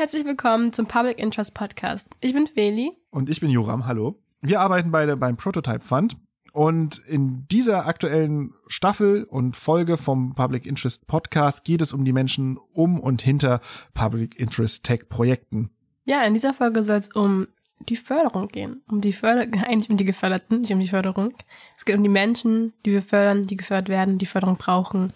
herzlich 0.00 0.24
willkommen 0.24 0.72
zum 0.72 0.86
Public 0.86 1.18
Interest 1.18 1.52
Podcast. 1.52 2.08
Ich 2.22 2.32
bin 2.32 2.46
Feli. 2.46 2.92
Und 3.10 3.28
ich 3.28 3.38
bin 3.38 3.50
Joram, 3.50 3.84
hallo. 3.84 4.18
Wir 4.40 4.58
arbeiten 4.58 4.90
beide 4.90 5.14
beim 5.14 5.36
Prototype 5.36 5.82
Fund 5.82 6.16
und 6.54 6.96
in 7.06 7.46
dieser 7.48 7.86
aktuellen 7.86 8.54
Staffel 8.66 9.24
und 9.24 9.58
Folge 9.58 9.98
vom 9.98 10.34
Public 10.34 10.64
Interest 10.64 11.06
Podcast 11.06 11.64
geht 11.64 11.82
es 11.82 11.92
um 11.92 12.06
die 12.06 12.14
Menschen 12.14 12.58
um 12.72 12.98
und 12.98 13.20
hinter 13.20 13.60
Public 13.92 14.40
Interest 14.40 14.82
Tech 14.84 15.10
Projekten. 15.10 15.68
Ja, 16.06 16.22
in 16.22 16.32
dieser 16.32 16.54
Folge 16.54 16.82
soll 16.82 16.96
es 16.96 17.14
um 17.14 17.48
die 17.80 17.96
Förderung 17.96 18.48
gehen. 18.48 18.80
Um 18.88 19.02
die 19.02 19.12
Förder 19.12 19.42
eigentlich 19.68 19.90
um 19.90 19.98
die 19.98 20.06
Geförderten, 20.06 20.62
nicht 20.62 20.72
um 20.72 20.80
die 20.80 20.88
Förderung. 20.88 21.34
Es 21.76 21.84
geht 21.84 21.98
um 21.98 22.02
die 22.02 22.08
Menschen, 22.08 22.72
die 22.86 22.92
wir 22.92 23.02
fördern, 23.02 23.46
die 23.46 23.58
gefördert 23.58 23.90
werden, 23.90 24.16
die 24.16 24.24
Förderung 24.24 24.56
brauchen. 24.56 25.12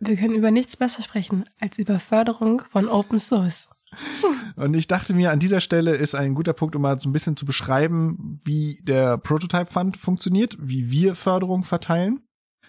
Wir 0.00 0.16
können 0.16 0.34
über 0.34 0.50
nichts 0.50 0.76
besser 0.76 1.04
sprechen 1.04 1.48
als 1.60 1.78
über 1.78 2.00
Förderung 2.00 2.62
von 2.72 2.88
Open 2.88 3.20
Source. 3.20 3.68
Und 4.56 4.74
ich 4.74 4.86
dachte 4.86 5.14
mir, 5.14 5.30
an 5.30 5.38
dieser 5.38 5.60
Stelle 5.60 5.94
ist 5.94 6.14
ein 6.14 6.34
guter 6.34 6.52
Punkt, 6.52 6.76
um 6.76 6.82
mal 6.82 6.98
so 7.00 7.08
ein 7.08 7.12
bisschen 7.12 7.36
zu 7.36 7.46
beschreiben, 7.46 8.40
wie 8.44 8.80
der 8.82 9.18
Prototype 9.18 9.66
Fund 9.66 9.96
funktioniert, 9.96 10.56
wie 10.60 10.90
wir 10.90 11.14
Förderung 11.14 11.62
verteilen. 11.62 12.20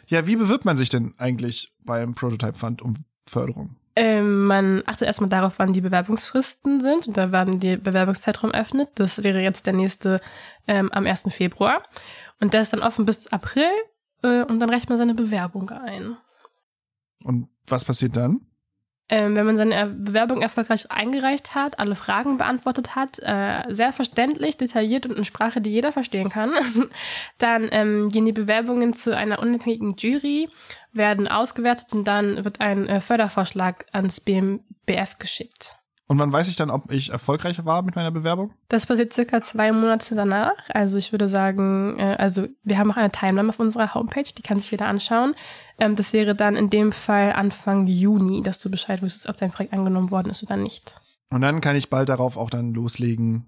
Ja, 0.07 0.25
wie 0.25 0.35
bewirbt 0.35 0.65
man 0.65 0.77
sich 0.77 0.89
denn 0.89 1.13
eigentlich 1.17 1.75
beim 1.83 2.13
Prototype 2.13 2.57
Fund 2.57 2.81
um 2.81 3.05
Förderung? 3.25 3.75
Ähm, 3.95 4.45
man 4.45 4.83
achtet 4.85 5.07
erstmal 5.07 5.29
darauf, 5.29 5.57
wann 5.57 5.73
die 5.73 5.81
Bewerbungsfristen 5.81 6.81
sind 6.81 7.07
und 7.07 7.17
da 7.17 7.31
wann 7.31 7.59
die 7.59 7.77
Bewerbungszeitraum 7.77 8.51
öffnet. 8.51 8.89
Das 8.95 9.23
wäre 9.23 9.41
jetzt 9.41 9.65
der 9.65 9.73
nächste 9.73 10.21
ähm, 10.67 10.91
am 10.91 11.07
1. 11.07 11.23
Februar. 11.29 11.81
Und 12.39 12.53
der 12.53 12.61
ist 12.61 12.73
dann 12.73 12.83
offen 12.83 13.05
bis 13.05 13.27
April 13.33 13.71
äh, 14.21 14.43
und 14.43 14.59
dann 14.59 14.69
reicht 14.69 14.89
man 14.89 14.99
seine 14.99 15.15
Bewerbung 15.15 15.71
ein. 15.71 16.15
Und 17.23 17.49
was 17.65 17.85
passiert 17.85 18.15
dann? 18.15 18.41
Ähm, 19.09 19.37
wenn 19.37 19.45
man 19.45 19.55
seine 19.55 19.87
Bewerbung 19.87 20.41
erfolgreich 20.41 20.91
eingereicht 20.91 21.55
hat, 21.55 21.79
alle 21.79 21.95
Fragen 21.95 22.37
beantwortet 22.37 22.95
hat, 22.95 23.19
äh, 23.19 23.63
sehr 23.73 23.93
verständlich, 23.93 24.57
detailliert 24.57 25.05
und 25.05 25.17
in 25.17 25.23
Sprache, 25.23 25.61
die 25.61 25.69
jeder 25.69 25.93
verstehen 25.93 26.29
kann, 26.29 26.51
dann 27.37 27.69
ähm, 27.71 28.09
gehen 28.09 28.25
die 28.25 28.33
Bewerbungen 28.33 28.93
zu 28.93 29.15
einer 29.15 29.39
unabhängigen 29.39 29.95
Jury, 29.97 30.49
werden 30.91 31.29
ausgewertet 31.29 31.93
und 31.93 32.03
dann 32.05 32.43
wird 32.43 32.59
ein 32.59 32.87
äh, 32.87 32.99
Fördervorschlag 32.99 33.85
ans 33.93 34.19
BMBF 34.19 35.17
geschickt. 35.19 35.77
Und 36.07 36.19
wann 36.19 36.31
weiß 36.31 36.47
ich 36.47 36.55
dann, 36.55 36.69
ob 36.69 36.89
ich 36.89 37.11
erfolgreich 37.11 37.63
war 37.65 37.81
mit 37.81 37.97
meiner 37.97 38.11
Bewerbung? 38.11 38.51
Das 38.69 38.85
passiert 38.85 39.11
circa 39.11 39.41
zwei 39.41 39.73
Monate 39.73 40.15
danach. 40.15 40.55
Also 40.69 40.97
ich 40.97 41.11
würde 41.11 41.27
sagen, 41.27 41.99
äh, 41.99 42.15
also 42.17 42.47
wir 42.63 42.77
haben 42.77 42.91
auch 42.91 42.97
eine 42.97 43.11
Timeline 43.11 43.49
auf 43.49 43.59
unserer 43.59 43.93
Homepage, 43.93 44.23
die 44.23 44.41
kann 44.41 44.59
sich 44.59 44.71
jeder 44.71 44.87
anschauen. 44.87 45.35
Ähm, 45.79 45.97
das 45.97 46.13
wäre 46.13 46.33
dann 46.33 46.55
in 46.55 46.69
dem 46.69 46.93
Fall 46.93 47.33
Anfang 47.33 47.87
Juni, 47.87 48.41
dass 48.41 48.57
du 48.57 48.71
Bescheid 48.71 49.01
wüsstest, 49.01 49.27
ob 49.27 49.35
dein 49.35 49.51
Projekt 49.51 49.73
angenommen 49.73 50.09
worden 50.09 50.29
ist 50.29 50.43
oder 50.43 50.55
nicht. 50.55 50.93
Und 51.29 51.41
dann 51.41 51.59
kann 51.59 51.75
ich 51.75 51.89
bald 51.89 52.07
darauf 52.07 52.37
auch 52.37 52.49
dann 52.49 52.73
loslegen, 52.73 53.45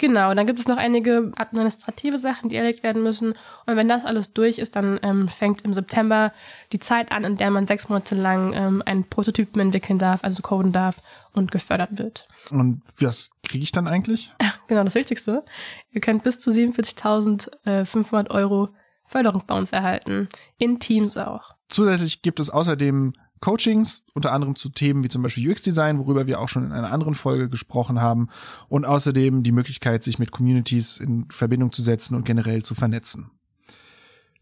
Genau, 0.00 0.32
dann 0.32 0.46
gibt 0.46 0.58
es 0.58 0.66
noch 0.66 0.78
einige 0.78 1.30
administrative 1.36 2.16
Sachen, 2.16 2.48
die 2.48 2.56
erlegt 2.56 2.82
werden 2.82 3.02
müssen. 3.02 3.34
Und 3.66 3.76
wenn 3.76 3.86
das 3.86 4.06
alles 4.06 4.32
durch 4.32 4.58
ist, 4.58 4.74
dann 4.74 4.98
ähm, 5.02 5.28
fängt 5.28 5.60
im 5.60 5.74
September 5.74 6.32
die 6.72 6.78
Zeit 6.78 7.12
an, 7.12 7.22
in 7.22 7.36
der 7.36 7.50
man 7.50 7.66
sechs 7.66 7.90
Monate 7.90 8.14
lang 8.14 8.54
ähm, 8.54 8.82
einen 8.86 9.04
Prototypen 9.04 9.60
entwickeln 9.60 9.98
darf, 9.98 10.24
also 10.24 10.40
coden 10.40 10.72
darf 10.72 10.96
und 11.34 11.52
gefördert 11.52 11.98
wird. 11.98 12.26
Und 12.50 12.80
was 12.98 13.30
kriege 13.42 13.62
ich 13.62 13.72
dann 13.72 13.86
eigentlich? 13.86 14.32
Genau, 14.68 14.84
das 14.84 14.94
Wichtigste. 14.94 15.44
Ihr 15.90 16.00
könnt 16.00 16.22
bis 16.22 16.38
zu 16.38 16.52
47.500 16.52 18.30
Euro 18.30 18.68
Förderung 19.04 19.42
bei 19.46 19.58
uns 19.58 19.72
erhalten. 19.72 20.28
In 20.58 20.78
Teams 20.78 21.16
auch. 21.16 21.56
Zusätzlich 21.68 22.22
gibt 22.22 22.38
es 22.38 22.50
außerdem 22.50 23.12
Coachings, 23.40 24.04
unter 24.14 24.32
anderem 24.32 24.56
zu 24.56 24.68
Themen 24.68 25.02
wie 25.02 25.08
zum 25.08 25.22
Beispiel 25.22 25.50
UX-Design, 25.50 25.98
worüber 25.98 26.26
wir 26.26 26.40
auch 26.40 26.48
schon 26.48 26.64
in 26.64 26.72
einer 26.72 26.92
anderen 26.92 27.14
Folge 27.14 27.48
gesprochen 27.48 28.00
haben, 28.00 28.28
und 28.68 28.84
außerdem 28.84 29.42
die 29.42 29.52
Möglichkeit, 29.52 30.02
sich 30.02 30.18
mit 30.18 30.30
Communities 30.30 30.98
in 30.98 31.30
Verbindung 31.30 31.72
zu 31.72 31.82
setzen 31.82 32.14
und 32.14 32.24
generell 32.24 32.62
zu 32.62 32.74
vernetzen. 32.74 33.30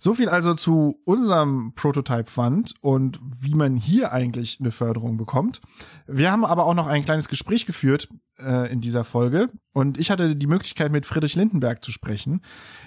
So 0.01 0.15
viel 0.15 0.29
also 0.29 0.55
zu 0.55 1.01
unserem 1.05 1.73
Prototype 1.75 2.31
Fund 2.31 2.75
und 2.81 3.19
wie 3.21 3.55
man 3.55 3.77
hier 3.77 4.13
eigentlich 4.13 4.59
eine 4.61 4.71
Förderung 4.71 5.17
bekommt. 5.17 5.61
Wir 6.07 6.31
haben 6.31 6.45
aber 6.45 6.67
auch 6.67 6.75
noch 6.75 6.87
ein 6.87 7.05
kleines 7.05 7.29
Gespräch 7.29 7.67
geführt 7.67 8.09
äh, 8.39 8.73
in 8.73 8.81
dieser 8.81 9.05
Folge 9.05 9.49
und 9.73 9.99
ich 9.99 10.13
hatte 10.13 10.37
die 10.37 10.47
Möglichkeit 10.47 10.93
mit 10.93 11.05
Friedrich 11.05 11.35
Lindenberg 11.35 11.85
zu 11.85 11.91
sprechen. 11.91 12.43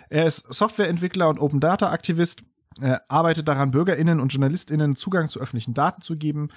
Er 0.09 0.25
ist 0.25 0.53
Softwareentwickler 0.53 1.27
und 1.27 1.39
Open 1.39 1.59
Data 1.59 1.91
Aktivist 1.91 2.43
er 2.79 3.03
arbeitet 3.09 3.47
daran, 3.47 3.71
BürgerInnen 3.71 4.19
und 4.19 4.31
JournalistInnen 4.31 4.95
Zugang 4.95 5.29
zu 5.29 5.39
öffentlichen 5.39 5.73
Daten 5.73 6.01
zu 6.01 6.15
geben 6.17 6.49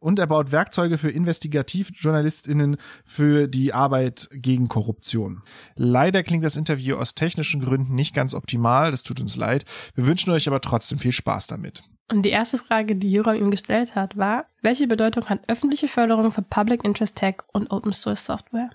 und 0.00 0.18
er 0.18 0.26
baut 0.26 0.50
Werkzeuge 0.50 0.98
für 0.98 1.10
Investigativjournalistinnen 1.10 2.78
für 3.04 3.46
die 3.46 3.72
Arbeit 3.72 4.28
gegen 4.32 4.68
Korruption. 4.68 5.42
Leider 5.76 6.22
klingt 6.22 6.42
das 6.42 6.56
Interview 6.56 6.96
aus 6.96 7.14
technischen 7.14 7.60
Gründen 7.60 7.94
nicht 7.94 8.14
ganz 8.14 8.34
optimal, 8.34 8.90
das 8.90 9.04
tut 9.04 9.20
uns 9.20 9.36
leid. 9.36 9.64
Wir 9.94 10.06
wünschen 10.06 10.32
euch 10.32 10.48
aber 10.48 10.60
trotzdem 10.60 10.98
viel 10.98 11.12
Spaß 11.12 11.46
damit. 11.46 11.82
Und 12.10 12.22
die 12.22 12.30
erste 12.30 12.58
Frage, 12.58 12.96
die 12.96 13.12
Joram 13.12 13.36
ihm 13.36 13.50
gestellt 13.52 13.94
hat, 13.94 14.16
war, 14.16 14.46
welche 14.62 14.88
Bedeutung 14.88 15.26
hat 15.26 15.48
öffentliche 15.48 15.86
Förderung 15.86 16.32
für 16.32 16.42
Public 16.42 16.84
Interest 16.84 17.14
Tech 17.14 17.36
und 17.52 17.70
Open 17.70 17.92
Source 17.92 18.24
Software? 18.24 18.70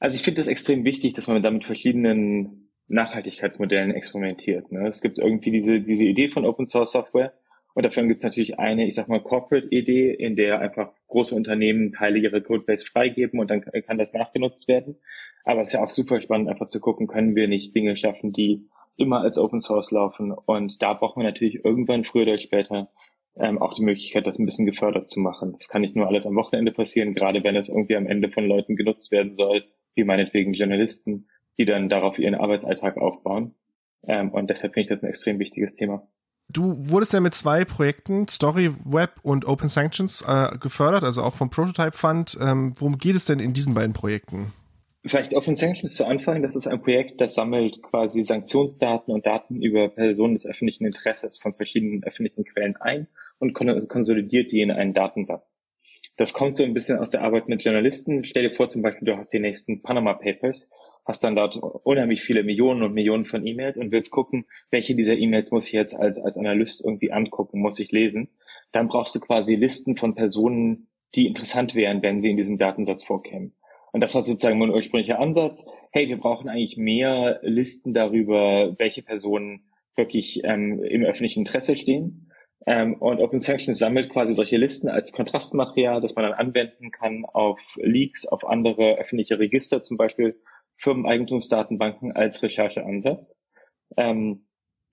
Also 0.00 0.16
ich 0.16 0.22
finde 0.22 0.40
es 0.40 0.48
extrem 0.48 0.84
wichtig, 0.84 1.14
dass 1.14 1.28
man 1.28 1.42
damit 1.42 1.64
verschiedenen 1.64 2.65
Nachhaltigkeitsmodellen 2.88 3.90
experimentiert. 3.90 4.70
Ne? 4.72 4.86
Es 4.86 5.00
gibt 5.00 5.18
irgendwie 5.18 5.50
diese, 5.50 5.80
diese 5.80 6.04
Idee 6.04 6.28
von 6.28 6.44
Open 6.44 6.66
Source 6.66 6.92
Software 6.92 7.32
und 7.76 7.84
davon 7.84 8.08
gibt 8.08 8.16
es 8.16 8.24
natürlich 8.24 8.58
eine, 8.58 8.86
ich 8.86 8.94
sag 8.94 9.06
mal, 9.08 9.20
Corporate-Idee, 9.20 10.10
in 10.14 10.34
der 10.34 10.60
einfach 10.60 10.92
große 11.08 11.34
Unternehmen 11.34 11.92
Teile 11.92 12.18
ihrer 12.18 12.40
Codebase 12.40 12.86
freigeben 12.86 13.38
und 13.38 13.50
dann 13.50 13.60
kann 13.60 13.98
das 13.98 14.14
nachgenutzt 14.14 14.66
werden. 14.66 14.96
Aber 15.44 15.60
es 15.60 15.68
ist 15.68 15.74
ja 15.74 15.84
auch 15.84 15.90
super 15.90 16.20
spannend, 16.22 16.48
einfach 16.48 16.68
zu 16.68 16.80
gucken, 16.80 17.06
können 17.06 17.36
wir 17.36 17.48
nicht 17.48 17.74
Dinge 17.74 17.94
schaffen, 17.98 18.32
die 18.32 18.66
immer 18.96 19.20
als 19.20 19.36
Open 19.36 19.60
Source 19.60 19.90
laufen. 19.90 20.32
Und 20.32 20.80
da 20.80 20.94
braucht 20.94 21.18
man 21.18 21.26
natürlich 21.26 21.66
irgendwann 21.66 22.04
früher 22.04 22.22
oder 22.22 22.38
später 22.38 22.88
ähm, 23.38 23.60
auch 23.60 23.74
die 23.74 23.84
Möglichkeit, 23.84 24.26
das 24.26 24.38
ein 24.38 24.46
bisschen 24.46 24.64
gefördert 24.64 25.10
zu 25.10 25.20
machen. 25.20 25.54
Das 25.58 25.68
kann 25.68 25.82
nicht 25.82 25.96
nur 25.96 26.06
alles 26.06 26.26
am 26.26 26.34
Wochenende 26.34 26.72
passieren, 26.72 27.14
gerade 27.14 27.44
wenn 27.44 27.56
es 27.56 27.68
irgendwie 27.68 27.96
am 27.96 28.06
Ende 28.06 28.30
von 28.30 28.46
Leuten 28.46 28.76
genutzt 28.76 29.12
werden 29.12 29.36
soll, 29.36 29.64
wie 29.94 30.04
meinetwegen 30.04 30.54
Journalisten 30.54 31.28
die 31.58 31.64
dann 31.64 31.88
darauf 31.88 32.18
ihren 32.18 32.34
Arbeitsalltag 32.34 32.96
aufbauen. 32.96 33.54
Ähm, 34.06 34.30
und 34.30 34.50
deshalb 34.50 34.74
finde 34.74 34.82
ich 34.82 34.88
das 34.88 35.02
ein 35.02 35.08
extrem 35.08 35.38
wichtiges 35.38 35.74
Thema. 35.74 36.06
Du 36.48 36.76
wurdest 36.88 37.12
ja 37.12 37.20
mit 37.20 37.34
zwei 37.34 37.64
Projekten, 37.64 38.28
Story 38.28 38.70
Web 38.84 39.14
und 39.22 39.46
Open 39.46 39.68
Sanctions, 39.68 40.22
äh, 40.22 40.56
gefördert, 40.58 41.02
also 41.02 41.22
auch 41.22 41.34
vom 41.34 41.50
Prototype 41.50 41.96
Fund. 41.96 42.38
Ähm, 42.40 42.74
worum 42.76 42.98
geht 42.98 43.16
es 43.16 43.24
denn 43.24 43.40
in 43.40 43.52
diesen 43.52 43.74
beiden 43.74 43.92
Projekten? 43.92 44.52
Vielleicht 45.04 45.34
Open 45.34 45.54
Sanctions 45.54 45.94
zu 45.94 46.04
Anfang. 46.04 46.42
Das 46.42 46.56
ist 46.56 46.66
ein 46.66 46.82
Projekt, 46.82 47.20
das 47.20 47.34
sammelt 47.34 47.82
quasi 47.82 48.22
Sanktionsdaten 48.22 49.12
und 49.12 49.26
Daten 49.26 49.62
über 49.62 49.88
Personen 49.88 50.34
des 50.34 50.46
öffentlichen 50.46 50.84
Interesses 50.84 51.38
von 51.38 51.54
verschiedenen 51.54 52.02
öffentlichen 52.04 52.44
Quellen 52.44 52.76
ein 52.76 53.06
und 53.38 53.54
konsolidiert 53.54 54.50
die 54.50 54.62
in 54.62 54.70
einen 54.70 54.94
Datensatz. 54.94 55.64
Das 56.16 56.32
kommt 56.32 56.56
so 56.56 56.64
ein 56.64 56.74
bisschen 56.74 56.98
aus 56.98 57.10
der 57.10 57.22
Arbeit 57.22 57.48
mit 57.48 57.62
Journalisten. 57.62 58.24
Stell 58.24 58.48
dir 58.48 58.54
vor, 58.54 58.68
zum 58.68 58.82
Beispiel, 58.82 59.06
du 59.06 59.16
hast 59.16 59.32
die 59.32 59.38
nächsten 59.38 59.82
Panama 59.82 60.14
Papers 60.14 60.70
hast 61.06 61.22
dann 61.22 61.36
dort 61.36 61.56
unheimlich 61.56 62.22
viele 62.22 62.42
Millionen 62.42 62.82
und 62.82 62.92
Millionen 62.92 63.24
von 63.24 63.46
E-Mails 63.46 63.78
und 63.78 63.92
willst 63.92 64.10
gucken, 64.10 64.46
welche 64.70 64.94
dieser 64.94 65.16
E-Mails 65.16 65.52
muss 65.52 65.68
ich 65.68 65.72
jetzt 65.72 65.94
als, 65.94 66.18
als 66.18 66.36
Analyst 66.36 66.84
irgendwie 66.84 67.12
angucken, 67.12 67.60
muss 67.60 67.78
ich 67.78 67.92
lesen. 67.92 68.28
Dann 68.72 68.88
brauchst 68.88 69.14
du 69.14 69.20
quasi 69.20 69.54
Listen 69.54 69.96
von 69.96 70.14
Personen, 70.14 70.88
die 71.14 71.26
interessant 71.26 71.74
wären, 71.74 72.02
wenn 72.02 72.20
sie 72.20 72.30
in 72.30 72.36
diesem 72.36 72.58
Datensatz 72.58 73.04
vorkämen. 73.04 73.54
Und 73.92 74.00
das 74.00 74.14
war 74.14 74.22
sozusagen 74.22 74.58
mein 74.58 74.70
ursprünglicher 74.70 75.20
Ansatz. 75.20 75.64
Hey, 75.90 76.08
wir 76.08 76.18
brauchen 76.18 76.48
eigentlich 76.48 76.76
mehr 76.76 77.38
Listen 77.42 77.94
darüber, 77.94 78.74
welche 78.78 79.02
Personen 79.02 79.70
wirklich 79.94 80.42
ähm, 80.44 80.82
im 80.82 81.04
öffentlichen 81.04 81.46
Interesse 81.46 81.76
stehen. 81.76 82.30
Ähm, 82.66 82.94
und 82.94 83.20
Open 83.20 83.40
Sanctions 83.40 83.78
sammelt 83.78 84.10
quasi 84.10 84.34
solche 84.34 84.56
Listen 84.56 84.88
als 84.88 85.12
Kontrastmaterial, 85.12 86.00
das 86.00 86.16
man 86.16 86.24
dann 86.24 86.34
anwenden 86.34 86.90
kann 86.90 87.24
auf 87.24 87.60
Leaks, 87.76 88.26
auf 88.26 88.46
andere 88.46 88.98
öffentliche 88.98 89.38
Register 89.38 89.82
zum 89.82 89.96
Beispiel 89.96 90.38
Firmeneigentumsdatenbanken 90.78 92.12
als 92.12 92.42
Rechercheansatz 92.42 93.38
ähm, 93.96 94.46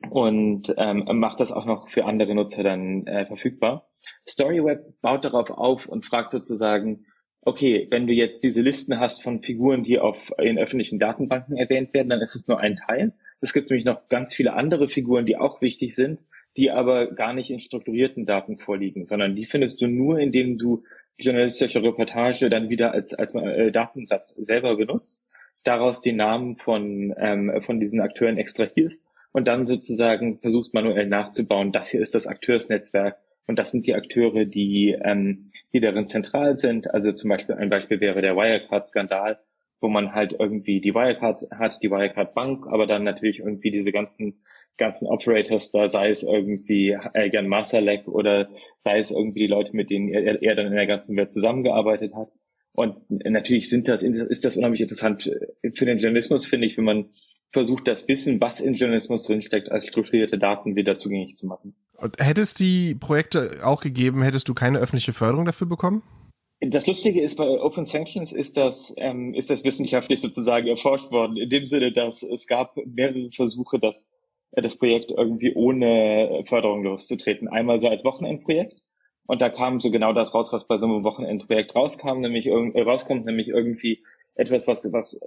und 0.09 0.73
ähm, 0.77 1.05
macht 1.13 1.39
das 1.39 1.51
auch 1.51 1.65
noch 1.65 1.89
für 1.89 2.05
andere 2.05 2.35
Nutzer 2.35 2.63
dann 2.63 3.07
äh, 3.07 3.25
verfügbar. 3.25 3.89
StoryWeb 4.27 5.01
baut 5.01 5.23
darauf 5.25 5.49
auf 5.49 5.85
und 5.85 6.05
fragt 6.05 6.31
sozusagen, 6.31 7.05
okay, 7.41 7.87
wenn 7.89 8.07
du 8.07 8.13
jetzt 8.13 8.43
diese 8.43 8.61
Listen 8.61 8.99
hast 8.99 9.21
von 9.21 9.41
Figuren, 9.41 9.83
die 9.83 9.99
auf 9.99 10.31
in 10.37 10.57
öffentlichen 10.57 10.99
Datenbanken 10.99 11.57
erwähnt 11.57 11.93
werden, 11.93 12.09
dann 12.09 12.21
ist 12.21 12.35
es 12.35 12.47
nur 12.47 12.59
ein 12.59 12.75
Teil. 12.75 13.13
Es 13.41 13.53
gibt 13.53 13.69
nämlich 13.69 13.85
noch 13.85 14.07
ganz 14.09 14.33
viele 14.33 14.53
andere 14.53 14.87
Figuren, 14.87 15.25
die 15.25 15.37
auch 15.37 15.61
wichtig 15.61 15.95
sind, 15.95 16.21
die 16.55 16.71
aber 16.71 17.11
gar 17.13 17.33
nicht 17.33 17.49
in 17.51 17.59
strukturierten 17.59 18.25
Daten 18.25 18.57
vorliegen, 18.57 19.05
sondern 19.05 19.35
die 19.35 19.45
findest 19.45 19.81
du 19.81 19.87
nur, 19.87 20.19
indem 20.19 20.57
du 20.57 20.83
journalistische 21.17 21.83
Reportage 21.83 22.49
dann 22.49 22.69
wieder 22.69 22.91
als, 22.91 23.13
als 23.13 23.33
äh, 23.35 23.71
Datensatz 23.71 24.29
selber 24.29 24.75
benutzt 24.77 25.27
daraus 25.63 26.01
die 26.01 26.13
Namen 26.13 26.57
von, 26.57 27.13
ähm, 27.17 27.51
von 27.61 27.79
diesen 27.79 28.01
Akteuren 28.01 28.37
extrahierst 28.37 29.05
und 29.31 29.47
dann 29.47 29.65
sozusagen 29.65 30.39
versuchst 30.39 30.73
manuell 30.73 31.07
nachzubauen, 31.07 31.71
das 31.71 31.89
hier 31.89 32.01
ist 32.01 32.15
das 32.15 32.27
Akteursnetzwerk 32.27 33.17
und 33.47 33.57
das 33.57 33.71
sind 33.71 33.87
die 33.87 33.95
Akteure, 33.95 34.45
die, 34.45 34.95
ähm, 35.03 35.51
die 35.73 35.79
darin 35.79 36.07
zentral 36.07 36.57
sind. 36.57 36.93
Also 36.93 37.11
zum 37.11 37.29
Beispiel 37.29 37.55
ein 37.55 37.69
Beispiel 37.69 37.99
wäre 37.99 38.21
der 38.21 38.35
Wirecard-Skandal, 38.35 39.39
wo 39.81 39.89
man 39.89 40.13
halt 40.13 40.35
irgendwie 40.39 40.79
die 40.79 40.93
Wirecard 40.93 41.47
hat, 41.51 41.81
die 41.83 41.91
Wirecard 41.91 42.33
Bank, 42.33 42.67
aber 42.67 42.87
dann 42.87 43.03
natürlich 43.03 43.39
irgendwie 43.39 43.71
diese 43.71 43.91
ganzen 43.91 44.43
ganzen 44.77 45.07
Operators 45.07 45.71
da, 45.71 45.87
sei 45.87 46.09
es 46.09 46.23
irgendwie 46.23 46.97
äh, 47.13 47.29
Jan 47.31 47.47
Masalek 47.47 48.07
oder 48.07 48.49
sei 48.79 48.99
es 48.99 49.11
irgendwie 49.11 49.41
die 49.41 49.47
Leute, 49.47 49.75
mit 49.75 49.89
denen 49.89 50.09
er, 50.09 50.41
er 50.41 50.55
dann 50.55 50.67
in 50.67 50.73
der 50.73 50.87
ganzen 50.87 51.15
Welt 51.15 51.31
zusammengearbeitet 51.31 52.15
hat. 52.15 52.31
Und 52.73 52.97
natürlich 53.09 53.69
sind 53.69 53.87
das, 53.87 54.01
ist 54.03 54.45
das 54.45 54.57
unheimlich 54.57 54.81
interessant 54.81 55.29
für 55.75 55.85
den 55.85 55.99
Journalismus, 55.99 56.45
finde 56.45 56.65
ich, 56.65 56.75
wenn 56.77 56.85
man 56.85 57.09
versucht, 57.51 57.87
das 57.87 58.07
Wissen, 58.07 58.41
was 58.41 58.59
in 58.59 58.73
Journalismus 58.73 59.27
drinsteckt, 59.27 59.71
als 59.71 59.85
strukturierte 59.85 60.39
Daten 60.39 60.75
wieder 60.75 60.97
zugänglich 60.97 61.37
zu 61.37 61.45
machen. 61.45 61.75
Und 61.97 62.17
hättest 62.19 62.59
die 62.59 62.95
Projekte 62.95 63.59
auch 63.63 63.81
gegeben, 63.81 64.23
hättest 64.23 64.49
du 64.49 64.55
keine 64.55 64.79
öffentliche 64.79 65.13
Förderung 65.13 65.45
dafür 65.45 65.67
bekommen? 65.67 66.01
Das 66.59 66.87
Lustige 66.87 67.21
ist, 67.21 67.35
bei 67.35 67.47
Open 67.61 67.85
Sanctions 67.85 68.31
ist 68.31 68.57
das, 68.57 68.93
ähm, 68.97 69.33
ist 69.33 69.49
das 69.49 69.63
wissenschaftlich 69.63 70.21
sozusagen 70.21 70.67
erforscht 70.67 71.11
worden, 71.11 71.37
in 71.37 71.49
dem 71.49 71.65
Sinne, 71.65 71.91
dass 71.91 72.23
es 72.23 72.47
gab 72.47 72.75
mehrere 72.85 73.29
Versuche, 73.31 73.79
das, 73.79 74.09
äh, 74.51 74.61
das 74.61 74.77
Projekt 74.77 75.11
irgendwie 75.11 75.53
ohne 75.53 76.43
Förderung 76.47 76.83
loszutreten. 76.83 77.49
Einmal 77.49 77.81
so 77.81 77.89
als 77.89 78.03
Wochenendprojekt. 78.05 78.81
Und 79.25 79.41
da 79.41 79.49
kam 79.49 79.79
so 79.79 79.89
genau 79.89 80.13
das 80.13 80.33
raus, 80.33 80.51
was 80.51 80.67
bei 80.67 80.77
so 80.77 80.85
einem 80.85 81.03
Wochenendprojekt 81.03 81.75
rauskam, 81.75 82.19
nämlich 82.19 82.47
äh, 82.47 82.81
rauskommt, 82.81 83.25
nämlich 83.25 83.49
irgendwie 83.49 84.03
etwas, 84.35 84.67
was, 84.67 84.91
was 84.91 85.19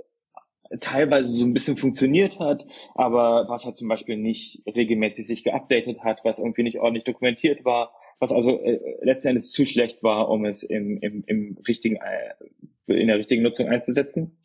teilweise 0.81 1.29
so 1.31 1.45
ein 1.45 1.55
bisschen 1.55 1.77
funktioniert 1.77 2.39
hat, 2.39 2.67
aber 2.95 3.47
was 3.49 3.65
halt 3.65 3.77
zum 3.77 3.89
Beispiel 3.89 4.17
nicht 4.17 4.63
regelmäßig 4.67 5.27
sich 5.27 5.45
geupdatet 5.45 6.01
hat, 6.03 6.21
was 6.25 6.39
irgendwie 6.39 6.65
nicht 6.65 6.79
ordentlich 6.79 7.05
dokumentiert 7.05 7.65
war, 7.65 7.93
was 8.19 8.33
also 8.33 8.59
äh, 8.61 8.81
letzten 9.03 9.29
Endes 9.29 9.51
zu 9.51 9.67
schlecht 9.67 10.03
war, 10.03 10.29
um 10.29 10.45
es 10.45 10.63
im, 10.63 10.99
im, 11.01 11.25
im 11.27 11.59
richtigen, 11.67 11.97
äh, 11.97 12.93
in 12.93 13.09
der 13.09 13.19
richtigen 13.19 13.43
Nutzung 13.43 13.69
einzusetzen. 13.69 14.39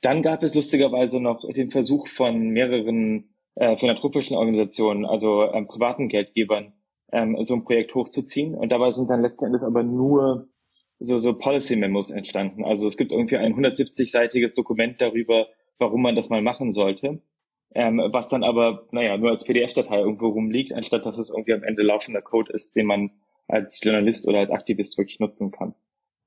Dann 0.00 0.22
gab 0.22 0.42
es 0.42 0.54
lustigerweise 0.54 1.20
noch 1.20 1.42
den 1.52 1.70
Versuch 1.70 2.08
von 2.08 2.50
mehreren 2.50 3.34
äh, 3.54 3.76
philanthropischen 3.76 4.36
Organisationen, 4.36 5.04
also 5.04 5.44
ähm, 5.52 5.66
privaten 5.66 6.08
Geldgebern, 6.08 6.72
ähm, 7.12 7.36
so 7.42 7.54
ein 7.54 7.64
Projekt 7.64 7.94
hochzuziehen. 7.94 8.54
Und 8.54 8.70
dabei 8.70 8.90
sind 8.90 9.10
dann 9.10 9.22
letzten 9.22 9.46
Endes 9.46 9.62
aber 9.62 9.82
nur 9.82 10.48
so, 10.98 11.18
so 11.18 11.34
Policy 11.34 11.76
Memos 11.76 12.10
entstanden. 12.10 12.64
Also 12.64 12.86
es 12.86 12.96
gibt 12.96 13.12
irgendwie 13.12 13.36
ein 13.36 13.54
170-seitiges 13.54 14.54
Dokument 14.54 15.00
darüber, 15.00 15.48
warum 15.78 16.02
man 16.02 16.16
das 16.16 16.28
mal 16.28 16.42
machen 16.42 16.72
sollte. 16.72 17.20
Ähm, 17.74 18.02
was 18.12 18.28
dann 18.28 18.44
aber, 18.44 18.86
naja, 18.92 19.16
nur 19.18 19.30
als 19.30 19.44
PDF-Datei 19.44 19.98
irgendwo 19.98 20.28
rumliegt, 20.28 20.72
anstatt 20.72 21.04
dass 21.04 21.18
es 21.18 21.30
irgendwie 21.30 21.52
am 21.52 21.62
Ende 21.62 21.82
laufender 21.82 22.22
Code 22.22 22.52
ist, 22.52 22.74
den 22.76 22.86
man 22.86 23.10
als 23.46 23.80
Journalist 23.82 24.26
oder 24.26 24.38
als 24.38 24.50
Aktivist 24.50 24.96
wirklich 24.96 25.20
nutzen 25.20 25.50
kann. 25.50 25.74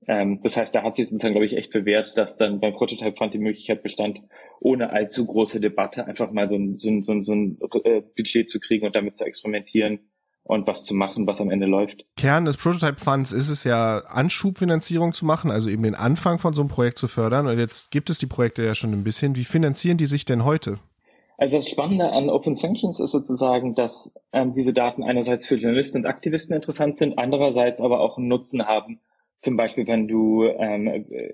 Ähm, 0.07 0.39
das 0.43 0.55
heißt, 0.55 0.73
da 0.73 0.83
hat 0.83 0.95
sich 0.95 1.09
sozusagen, 1.09 1.33
glaube 1.33 1.45
ich, 1.45 1.57
echt 1.57 1.71
bewährt, 1.71 2.17
dass 2.17 2.37
dann 2.37 2.59
beim 2.59 2.73
Prototype 2.73 3.15
Fund 3.17 3.33
die 3.33 3.39
Möglichkeit 3.39 3.83
bestand, 3.83 4.21
ohne 4.59 4.91
allzu 4.91 5.25
große 5.25 5.59
Debatte 5.59 6.05
einfach 6.05 6.31
mal 6.31 6.47
so 6.47 6.57
ein, 6.57 6.77
so 6.77 6.89
ein, 6.89 7.03
so 7.03 7.11
ein, 7.11 7.23
so 7.23 7.33
ein 7.33 7.57
äh, 7.83 8.01
Budget 8.01 8.49
zu 8.49 8.59
kriegen 8.59 8.85
und 8.85 8.95
damit 8.95 9.17
zu 9.17 9.25
experimentieren 9.25 9.99
und 10.43 10.67
was 10.67 10.83
zu 10.83 10.93
machen, 10.93 11.27
was 11.27 11.39
am 11.39 11.49
Ende 11.49 11.67
läuft. 11.67 12.05
Kern 12.17 12.45
des 12.45 12.57
Prototype 12.57 12.99
Funds 12.99 13.31
ist 13.31 13.49
es 13.49 13.63
ja, 13.63 13.99
Anschubfinanzierung 14.07 15.13
zu 15.13 15.25
machen, 15.25 15.51
also 15.51 15.69
eben 15.69 15.83
den 15.83 15.95
Anfang 15.95 16.39
von 16.39 16.53
so 16.53 16.61
einem 16.61 16.69
Projekt 16.69 16.97
zu 16.97 17.07
fördern. 17.07 17.47
Und 17.47 17.57
jetzt 17.57 17.91
gibt 17.91 18.09
es 18.09 18.17
die 18.17 18.25
Projekte 18.25 18.63
ja 18.63 18.75
schon 18.75 18.91
ein 18.91 19.03
bisschen. 19.03 19.35
Wie 19.35 19.43
finanzieren 19.43 19.97
die 19.97 20.05
sich 20.05 20.25
denn 20.25 20.43
heute? 20.43 20.79
Also 21.37 21.57
das 21.57 21.69
Spannende 21.69 22.11
an 22.11 22.29
Open 22.29 22.53
Sanctions 22.53 22.99
ist 22.99 23.11
sozusagen, 23.11 23.73
dass 23.73 24.13
ähm, 24.31 24.53
diese 24.53 24.73
Daten 24.73 25.03
einerseits 25.03 25.47
für 25.47 25.55
Journalisten 25.55 25.97
und 25.97 26.05
Aktivisten 26.05 26.55
interessant 26.55 26.97
sind, 26.97 27.17
andererseits 27.17 27.81
aber 27.81 27.99
auch 27.99 28.17
einen 28.17 28.27
Nutzen 28.27 28.67
haben, 28.67 28.99
zum 29.39 29.57
Beispiel 29.57 29.87
wenn 29.87 30.07
du 30.07 30.43
ähm, 30.43 30.87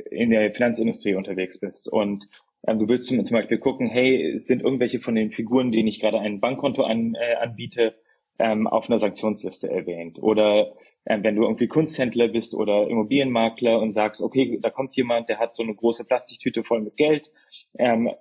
in 0.09 0.29
der 0.29 0.53
Finanzindustrie 0.53 1.15
unterwegs 1.15 1.59
bist 1.59 1.89
und 1.89 2.29
ähm, 2.65 2.79
du 2.79 2.87
willst 2.87 3.07
zum, 3.07 3.17
Beispiel 3.17 3.57
gucken, 3.57 3.89
hey, 3.89 4.37
sind 4.37 4.61
irgendwelche 4.61 4.99
von 4.99 5.13
den 5.13 5.31
Figuren, 5.31 5.73
denen 5.73 5.89
ich 5.89 5.99
gerade 5.99 6.19
ein 6.19 6.39
Bankkonto 6.39 6.83
an, 6.83 7.15
äh, 7.15 7.35
anbiete, 7.35 7.95
ähm, 8.39 8.67
auf 8.67 8.89
einer 8.89 8.99
Sanktionsliste 8.99 9.69
erwähnt. 9.69 10.21
Oder 10.21 10.73
ähm, 11.05 11.23
wenn 11.23 11.35
du 11.35 11.43
irgendwie 11.43 11.67
Kunsthändler 11.67 12.27
bist 12.27 12.53
oder 12.53 12.87
Immobilienmakler 12.87 13.79
und 13.79 13.93
sagst, 13.93 14.21
okay, 14.21 14.59
da 14.61 14.69
kommt 14.69 14.95
jemand, 14.95 15.29
der 15.29 15.39
hat 15.39 15.55
so 15.55 15.63
eine 15.63 15.75
große 15.75 16.05
Plastiktüte 16.05 16.63
voll 16.63 16.81
mit 16.81 16.97
Geld, 16.97 17.31
ähm, 17.77 18.11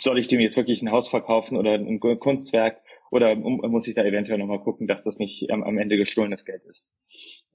soll 0.00 0.18
ich 0.18 0.28
dem 0.28 0.40
jetzt 0.40 0.56
wirklich 0.56 0.82
ein 0.82 0.92
Haus 0.92 1.08
verkaufen 1.08 1.56
oder 1.56 1.74
ein 1.74 2.00
Kunstwerk? 2.00 2.80
Oder 3.12 3.34
muss 3.34 3.88
ich 3.88 3.96
da 3.96 4.04
eventuell 4.04 4.38
nochmal 4.38 4.60
gucken, 4.60 4.86
dass 4.86 5.02
das 5.02 5.18
nicht 5.18 5.50
ähm, 5.50 5.64
am 5.64 5.78
Ende 5.78 5.96
gestohlenes 5.96 6.44
Geld 6.44 6.62
ist? 6.64 6.86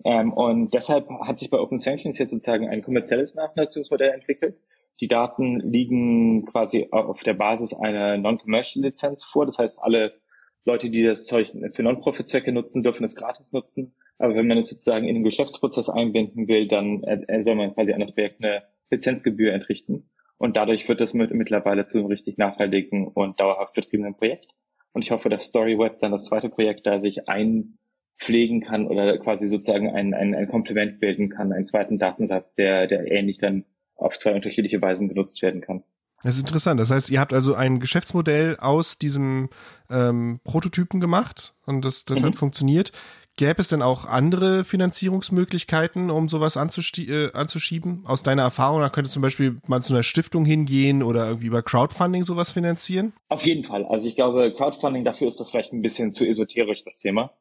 Ähm, 0.04 0.34
und 0.34 0.74
deshalb 0.74 1.10
hat 1.10 1.40
sich 1.40 1.50
bei 1.50 1.60
Open 1.60 1.78
Sanctions 1.78 2.18
jetzt 2.18 2.32
sozusagen 2.32 2.68
ein 2.68 2.82
kommerzielles 2.82 3.36
Nachnutzungsmodell 3.36 4.10
entwickelt. 4.10 4.58
Die 5.00 5.08
Daten 5.08 5.60
liegen 5.62 6.46
quasi 6.46 6.88
auf 6.92 7.22
der 7.24 7.34
Basis 7.34 7.74
einer 7.74 8.18
Non-Commercial-Lizenz 8.18 9.24
vor. 9.24 9.46
Das 9.46 9.58
heißt, 9.58 9.82
alle 9.82 10.20
Leute, 10.66 10.90
die 10.90 11.04
das 11.04 11.26
Zeug 11.26 11.54
für 11.74 11.84
Non-Profit-Zwecke 11.84 12.52
nutzen, 12.52 12.82
dürfen 12.82 13.04
es 13.04 13.16
gratis 13.16 13.54
nutzen. 13.54 13.94
Aber 14.18 14.36
wenn 14.36 14.48
man 14.48 14.58
es 14.58 14.70
sozusagen 14.70 15.08
in 15.08 15.16
den 15.16 15.24
Geschäftsprozess 15.24 15.90
einbinden 15.90 16.48
will, 16.48 16.68
dann 16.68 17.04
äh, 17.04 17.44
soll 17.44 17.56
man 17.56 17.74
quasi 17.74 17.94
an 17.94 18.00
das 18.00 18.14
Projekt 18.14 18.44
eine 18.44 18.64
Lizenzgebühr 18.90 19.54
entrichten. 19.54 20.10
Und 20.38 20.58
dadurch 20.58 20.88
wird 20.88 21.02
es 21.02 21.14
mit, 21.14 21.32
mittlerweile 21.32 21.86
zu 21.86 22.00
einem 22.00 22.08
richtig 22.08 22.38
nachhaltigen 22.38 23.08
und 23.08 23.40
dauerhaft 23.40 23.74
betriebenen 23.74 24.16
Projekt. 24.16 24.48
Und 24.92 25.04
ich 25.04 25.12
hoffe, 25.12 25.30
dass 25.30 25.48
StoryWeb 25.48 26.00
dann 26.00 26.12
das 26.12 26.26
zweite 26.26 26.50
Projekt 26.50 26.88
da 26.88 27.00
sich 27.00 27.30
einpflegen 27.30 28.62
kann 28.62 28.88
oder 28.88 29.18
quasi 29.20 29.48
sozusagen 29.48 29.90
ein, 29.90 30.14
ein, 30.14 30.34
ein 30.34 30.48
Komplement 30.48 31.00
bilden 31.00 31.30
kann, 31.30 31.54
einen 31.54 31.66
zweiten 31.66 32.00
Datensatz, 32.00 32.56
der, 32.56 32.88
der 32.88 33.12
ähnlich 33.12 33.38
dann 33.38 33.66
auf 33.96 34.18
zwei 34.18 34.34
unterschiedliche 34.34 34.82
Weisen 34.82 35.10
genutzt 35.10 35.42
werden 35.42 35.62
kann. 35.62 35.84
Das 36.26 36.38
ist 36.38 36.42
interessant. 36.42 36.80
Das 36.80 36.90
heißt, 36.90 37.12
ihr 37.12 37.20
habt 37.20 37.34
also 37.34 37.54
ein 37.54 37.80
Geschäftsmodell 37.80 38.58
aus 38.60 38.98
diesem 38.98 39.50
ähm, 39.92 40.40
Prototypen 40.44 41.00
gemacht 41.00 41.54
und 41.68 41.86
das, 41.86 42.04
das 42.04 42.22
mhm. 42.22 42.26
hat 42.26 42.36
funktioniert. 42.36 42.92
Gäbe 43.38 43.62
es 43.62 43.68
denn 43.68 43.84
auch 43.84 44.06
andere 44.06 44.66
Finanzierungsmöglichkeiten, 44.66 46.10
um 46.10 46.28
sowas 46.28 46.56
äh, 46.56 47.32
anzuschieben? 47.34 48.06
Aus 48.08 48.24
deiner 48.24 48.42
Erfahrung, 48.42 48.82
da 48.82 48.90
könnte 48.90 49.12
zum 49.12 49.22
Beispiel 49.22 49.58
man 49.68 49.84
zu 49.84 49.94
einer 49.94 50.02
Stiftung 50.02 50.46
hingehen 50.46 51.04
oder 51.04 51.28
irgendwie 51.28 51.46
über 51.46 51.62
Crowdfunding 51.62 52.24
sowas 52.24 52.50
finanzieren? 52.50 53.14
Auf 53.30 53.46
jeden 53.46 53.64
Fall. 53.64 53.86
Also 53.86 54.08
ich 54.08 54.16
glaube, 54.16 54.52
Crowdfunding, 54.52 55.04
dafür 55.04 55.28
ist 55.28 55.40
das 55.40 55.52
vielleicht 55.52 55.74
ein 55.74 55.84
bisschen 55.84 56.12
zu 56.16 56.26
esoterisch, 56.26 56.84
das 56.84 56.98
Thema. 56.98 57.34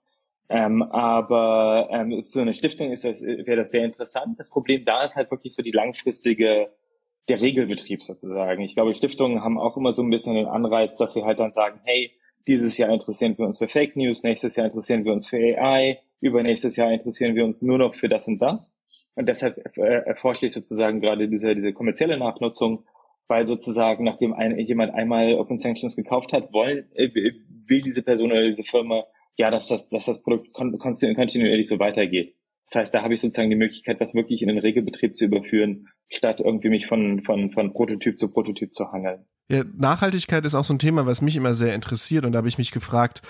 Ähm, 0.50 0.83
aber 0.83 1.88
ähm, 1.91 2.21
so 2.21 2.41
eine 2.41 2.53
Stiftung 2.53 2.93
ist 2.93 3.05
das, 3.05 3.23
wäre 3.23 3.57
das 3.57 3.71
sehr 3.71 3.87
interessant. 3.87 4.38
Das 4.38 4.50
Problem 4.50 4.85
da 4.85 5.05
ist 5.05 5.17
halt 5.17 5.31
wirklich 5.31 5.55
so 5.55 5.62
die 5.62 5.71
langfristige 5.71 6.69
der 7.28 7.40
Regelbetrieb 7.40 8.02
sozusagen. 8.02 8.62
Ich 8.62 8.75
glaube, 8.75 8.95
Stiftungen 8.95 9.43
haben 9.43 9.59
auch 9.59 9.76
immer 9.76 9.93
so 9.93 10.02
ein 10.02 10.11
bisschen 10.11 10.35
den 10.35 10.47
Anreiz, 10.47 10.99
dass 10.99 11.14
sie 11.14 11.25
halt 11.25 11.40
dann 11.40 11.52
sagen, 11.52 11.81
hey, 11.85 12.12
dieses 12.47 12.76
Jahr 12.76 12.90
interessieren 12.90 13.37
wir 13.38 13.47
uns 13.47 13.59
für 13.59 13.69
Fake 13.69 13.97
News, 13.97 14.23
nächstes 14.23 14.57
Jahr 14.57 14.66
interessieren 14.66 15.04
wir 15.04 15.12
uns 15.12 15.26
für 15.26 15.37
AI, 15.37 16.00
übernächstes 16.21 16.76
Jahr 16.76 16.93
interessieren 16.93 17.35
wir 17.35 17.45
uns 17.45 17.62
nur 17.62 17.78
noch 17.78 17.95
für 17.95 18.09
das 18.09 18.28
und 18.28 18.38
das. 18.40 18.76
Und 19.14 19.28
deshalb 19.28 19.59
erforsche 19.78 20.47
ich 20.47 20.52
sozusagen 20.52 21.00
gerade 21.00 21.28
diese, 21.28 21.54
diese 21.54 21.73
kommerzielle 21.73 22.19
Nachnutzung, 22.19 22.85
weil 23.28 23.47
sozusagen, 23.47 24.04
nachdem 24.04 24.35
ein, 24.35 24.59
jemand 24.59 24.93
einmal 24.93 25.35
Open 25.35 25.57
Sanctions 25.57 25.97
gekauft 25.97 26.33
hat, 26.33 26.52
wollen, 26.52 26.90
äh, 26.95 27.09
will 27.14 27.81
diese 27.81 28.02
Person 28.02 28.33
oder 28.33 28.43
diese 28.43 28.64
Firma 28.64 29.04
ja, 29.37 29.50
dass 29.50 29.69
das, 29.69 29.88
dass 29.88 30.07
das 30.07 30.23
Produkt 30.23 30.52
kontinuierlich 30.52 31.69
so 31.69 31.78
weitergeht. 31.78 32.35
Das 32.69 32.81
heißt, 32.81 32.95
da 32.95 33.02
habe 33.02 33.14
ich 33.14 33.21
sozusagen 33.21 33.50
die 33.50 33.57
Möglichkeit, 33.57 34.00
das 34.00 34.14
wirklich 34.14 34.43
in 34.43 34.49
den 34.49 34.59
Regelbetrieb 34.59 35.16
zu 35.16 35.25
überführen, 35.25 35.88
statt 36.11 36.40
irgendwie 36.40 36.68
mich 36.68 36.87
von, 36.87 37.23
von, 37.25 37.50
von 37.50 37.73
Prototyp 37.73 38.18
zu 38.18 38.30
Prototyp 38.30 38.75
zu 38.75 38.92
hangeln. 38.92 39.25
Ja, 39.49 39.62
Nachhaltigkeit 39.76 40.44
ist 40.44 40.54
auch 40.54 40.64
so 40.64 40.75
ein 40.75 40.78
Thema, 40.78 41.06
was 41.06 41.20
mich 41.20 41.37
immer 41.37 41.54
sehr 41.54 41.75
interessiert 41.75 42.25
und 42.25 42.32
da 42.32 42.38
habe 42.38 42.49
ich 42.49 42.58
mich 42.58 42.70
gefragt, 42.70 43.23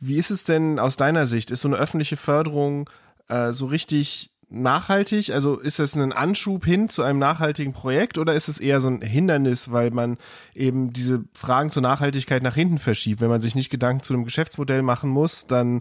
wie 0.00 0.16
ist 0.16 0.30
es 0.30 0.44
denn 0.44 0.78
aus 0.78 0.96
deiner 0.96 1.26
Sicht? 1.26 1.50
Ist 1.50 1.60
so 1.60 1.68
eine 1.68 1.76
öffentliche 1.76 2.16
Förderung 2.16 2.88
äh, 3.28 3.52
so 3.52 3.66
richtig 3.66 4.30
nachhaltig? 4.48 5.30
Also 5.30 5.58
ist 5.58 5.78
das 5.78 5.94
ein 5.94 6.12
Anschub 6.12 6.64
hin 6.64 6.88
zu 6.88 7.02
einem 7.02 7.18
nachhaltigen 7.18 7.72
Projekt 7.72 8.18
oder 8.18 8.34
ist 8.34 8.48
es 8.48 8.58
eher 8.58 8.80
so 8.80 8.88
ein 8.88 9.02
Hindernis, 9.02 9.70
weil 9.70 9.90
man 9.90 10.16
eben 10.54 10.92
diese 10.92 11.24
Fragen 11.34 11.70
zur 11.70 11.82
Nachhaltigkeit 11.82 12.42
nach 12.42 12.54
hinten 12.54 12.78
verschiebt? 12.78 13.20
Wenn 13.20 13.28
man 13.28 13.40
sich 13.40 13.54
nicht 13.54 13.70
Gedanken 13.70 14.02
zu 14.02 14.14
einem 14.14 14.24
Geschäftsmodell 14.24 14.82
machen 14.82 15.10
muss, 15.10 15.46
dann 15.46 15.80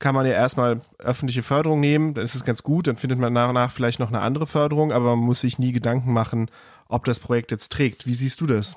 kann 0.00 0.14
man 0.14 0.26
ja 0.26 0.32
erstmal 0.32 0.80
öffentliche 0.98 1.42
Förderung 1.42 1.78
nehmen, 1.78 2.14
dann 2.14 2.24
ist 2.24 2.34
es 2.34 2.44
ganz 2.44 2.62
gut, 2.62 2.86
dann 2.86 2.96
findet 2.96 3.18
man 3.18 3.32
nach 3.32 3.48
und 3.48 3.54
nach 3.54 3.70
vielleicht 3.70 4.00
noch 4.00 4.08
eine 4.08 4.20
andere 4.20 4.46
Förderung, 4.46 4.92
aber 4.92 5.14
man 5.14 5.24
muss 5.24 5.42
sich 5.42 5.58
nie 5.58 5.72
Gedanken 5.72 6.12
machen, 6.12 6.50
ob 6.88 7.04
das 7.04 7.20
Projekt 7.20 7.52
jetzt 7.52 7.70
trägt. 7.70 8.06
Wie 8.06 8.14
siehst 8.14 8.40
du 8.40 8.46
das? 8.46 8.76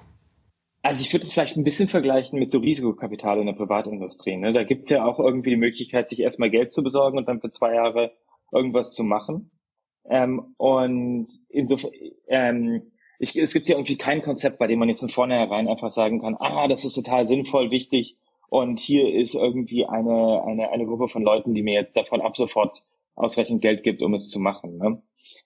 Also 0.83 1.01
ich 1.01 1.13
würde 1.13 1.25
es 1.25 1.31
vielleicht 1.31 1.55
ein 1.55 1.63
bisschen 1.63 1.87
vergleichen 1.87 2.37
mit 2.37 2.51
so 2.51 2.59
Risikokapital 2.59 3.39
in 3.39 3.45
der 3.45 3.53
Privatindustrie. 3.53 4.35
Ne? 4.35 4.51
Da 4.51 4.63
gibt's 4.63 4.89
ja 4.89 5.05
auch 5.05 5.17
irgendwie 5.17 5.51
die 5.51 5.55
Möglichkeit, 5.55 6.09
sich 6.09 6.19
erstmal 6.19 6.49
Geld 6.49 6.73
zu 6.73 6.83
besorgen 6.83 7.17
und 7.17 7.27
dann 7.27 7.39
für 7.39 7.49
zwei 7.49 7.73
Jahre 7.73 8.11
irgendwas 8.51 8.91
zu 8.91 9.03
machen. 9.03 9.49
Ähm, 10.09 10.53
und 10.57 11.27
insofern, 11.47 11.91
ähm, 12.27 12.91
ich, 13.17 13.37
es 13.37 13.53
gibt 13.53 13.69
ja 13.69 13.75
irgendwie 13.75 13.97
kein 13.97 14.21
Konzept, 14.21 14.59
bei 14.59 14.67
dem 14.67 14.79
man 14.79 14.89
jetzt 14.89 14.99
von 14.99 15.09
vornherein 15.09 15.69
einfach 15.69 15.89
sagen 15.89 16.19
kann, 16.19 16.35
ah, 16.37 16.67
das 16.67 16.83
ist 16.83 16.95
total 16.95 17.25
sinnvoll, 17.25 17.71
wichtig, 17.71 18.17
und 18.53 18.79
hier 18.79 19.11
ist 19.11 19.33
irgendwie 19.33 19.87
eine, 19.87 20.43
eine, 20.45 20.69
eine 20.69 20.85
Gruppe 20.85 21.07
von 21.07 21.23
Leuten, 21.23 21.55
die 21.55 21.63
mir 21.63 21.73
jetzt 21.73 21.97
davon 21.97 22.21
ab 22.21 22.37
sofort 22.37 22.83
ausreichend 23.15 23.63
Geld 23.63 23.81
gibt, 23.81 24.03
um 24.03 24.13
es 24.13 24.29
zu 24.29 24.39
machen. 24.39 24.77
Ne? 24.77 25.01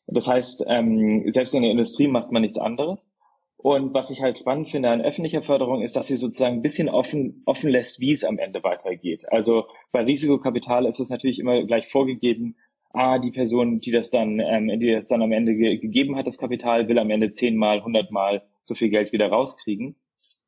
Das 0.07 0.27
heißt, 0.27 0.65
ähm, 0.67 1.23
selbst 1.31 1.55
in 1.55 1.61
der 1.61 1.71
Industrie 1.71 2.09
macht 2.09 2.33
man 2.33 2.41
nichts 2.41 2.57
anderes. 2.57 3.09
Und 3.55 3.93
was 3.93 4.09
ich 4.09 4.21
halt 4.21 4.37
spannend 4.37 4.67
finde 4.67 4.89
an 4.89 4.99
öffentlicher 4.99 5.41
Förderung 5.41 5.81
ist, 5.83 5.95
dass 5.95 6.07
sie 6.07 6.17
sozusagen 6.17 6.55
ein 6.55 6.61
bisschen 6.61 6.89
offen, 6.89 7.43
offen 7.45 7.69
lässt, 7.69 8.01
wie 8.01 8.11
es 8.11 8.25
am 8.25 8.39
Ende 8.39 8.61
weitergeht. 8.61 9.23
Also 9.31 9.67
bei 9.93 10.03
Risikokapital 10.03 10.85
ist 10.85 10.99
es 10.99 11.09
natürlich 11.09 11.39
immer 11.39 11.63
gleich 11.63 11.87
vorgegeben, 11.87 12.57
ah, 12.89 13.19
die 13.19 13.31
Person, 13.31 13.79
die 13.79 13.91
das 13.91 14.11
dann, 14.11 14.41
ähm, 14.41 14.81
die 14.81 14.91
das 14.91 15.07
dann 15.07 15.21
am 15.21 15.31
Ende 15.31 15.55
ge 15.55 15.77
gegeben 15.77 16.17
hat, 16.17 16.27
das 16.27 16.37
Kapital, 16.37 16.89
will 16.89 16.99
am 16.99 17.09
Ende 17.09 17.31
zehnmal, 17.31 17.85
hundertmal 17.85 18.43
so 18.65 18.75
viel 18.75 18.89
Geld 18.89 19.13
wieder 19.13 19.29
rauskriegen. 19.29 19.95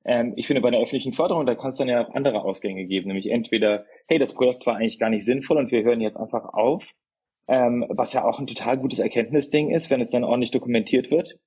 Ähm, 0.10 0.34
ich 0.38 0.48
finde, 0.48 0.62
bei 0.62 0.72
der 0.72 0.80
öffentlichen 0.80 1.14
Förderung, 1.14 1.46
da 1.46 1.54
kann 1.54 1.70
es 1.70 1.78
dann 1.78 1.88
ja 1.88 2.04
auch 2.04 2.10
andere 2.16 2.42
Ausgänge 2.42 2.86
geben, 2.86 3.10
nämlich 3.10 3.30
entweder, 3.30 3.86
hey, 4.08 4.18
das 4.18 4.34
Projekt 4.34 4.66
war 4.66 4.76
eigentlich 4.76 4.98
gar 4.98 5.12
nicht 5.12 5.24
sinnvoll 5.24 5.58
und 5.58 5.72
wir 5.72 5.84
hören 5.84 6.02
jetzt 6.02 6.18
einfach 6.18 6.46
auf, 6.46 6.84
ähm, 7.48 7.86
was 7.90 8.14
ja 8.14 8.24
auch 8.24 8.40
ein 8.40 8.48
total 8.48 8.80
gutes 8.80 8.98
Erkenntnisding 8.98 9.70
ist, 9.70 9.92
wenn 9.92 10.02
es 10.02 10.10
dann 10.10 10.24
ordentlich 10.24 10.50
dokumentiert 10.50 11.12
wird. 11.12 11.38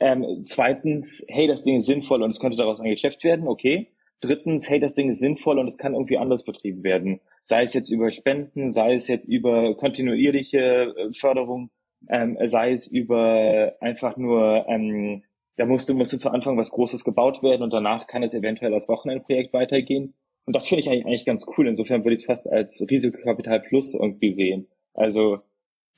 Ähm, 0.00 0.42
zweitens, 0.42 1.24
hey, 1.28 1.46
das 1.46 1.62
Ding 1.62 1.76
ist 1.76 1.86
sinnvoll 1.86 2.24
und 2.24 2.30
es 2.30 2.40
könnte 2.40 2.56
daraus 2.56 2.80
ein 2.80 2.90
Geschäft 2.90 3.22
werden, 3.22 3.46
okay. 3.46 3.92
Drittens, 4.20 4.68
hey, 4.68 4.80
das 4.80 4.94
Ding 4.94 5.08
ist 5.08 5.20
sinnvoll 5.20 5.60
und 5.60 5.68
es 5.68 5.78
kann 5.78 5.94
irgendwie 5.94 6.18
anders 6.18 6.42
betrieben 6.42 6.82
werden. 6.82 7.20
Sei 7.44 7.62
es 7.62 7.72
jetzt 7.72 7.90
über 7.90 8.10
Spenden, 8.10 8.70
sei 8.70 8.94
es 8.94 9.06
jetzt 9.06 9.28
über 9.28 9.76
kontinuierliche 9.76 10.92
äh, 10.96 11.12
Förderung, 11.16 11.70
ähm, 12.08 12.36
sei 12.46 12.72
es 12.72 12.88
über 12.88 13.74
einfach 13.80 14.16
nur, 14.16 14.66
ähm, 14.68 15.22
da 15.56 15.66
musste, 15.66 15.94
musste 15.94 16.18
zu 16.18 16.30
Anfang 16.30 16.56
was 16.56 16.70
Großes 16.70 17.04
gebaut 17.04 17.42
werden 17.42 17.62
und 17.62 17.72
danach 17.72 18.06
kann 18.06 18.22
es 18.22 18.34
eventuell 18.34 18.72
als 18.72 18.88
Wochenendprojekt 18.88 19.52
weitergehen. 19.52 20.14
Und 20.44 20.56
das 20.56 20.66
finde 20.66 20.80
ich 20.80 20.90
eigentlich, 20.90 21.24
ganz 21.24 21.46
cool. 21.56 21.68
Insofern 21.68 22.04
würde 22.04 22.14
ich 22.14 22.22
es 22.22 22.26
fast 22.26 22.50
als 22.50 22.84
Risikokapital 22.90 23.60
Plus 23.60 23.94
irgendwie 23.94 24.32
sehen. 24.32 24.66
Also 24.94 25.38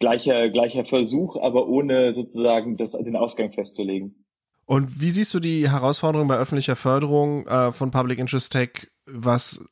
gleicher, 0.01 0.51
gleicher 0.51 0.85
Versuch, 0.85 1.37
aber 1.37 1.69
ohne 1.69 2.13
sozusagen 2.13 2.77
das, 2.77 2.93
den 2.93 3.17
Ausgang 3.17 3.53
festzulegen. 3.53 4.25
Und 4.67 5.01
wie 5.01 5.11
siehst 5.11 5.33
du 5.35 5.41
die 5.41 5.71
Herausforderung 5.71 6.29
bei 6.29 6.37
öffentlicher 6.37 6.77
Förderung 6.77 7.47
äh, 7.47 7.73
von 7.73 7.91
Public 7.91 8.19
Interest 8.19 8.53
Tech, 8.53 8.89
was 9.07 9.65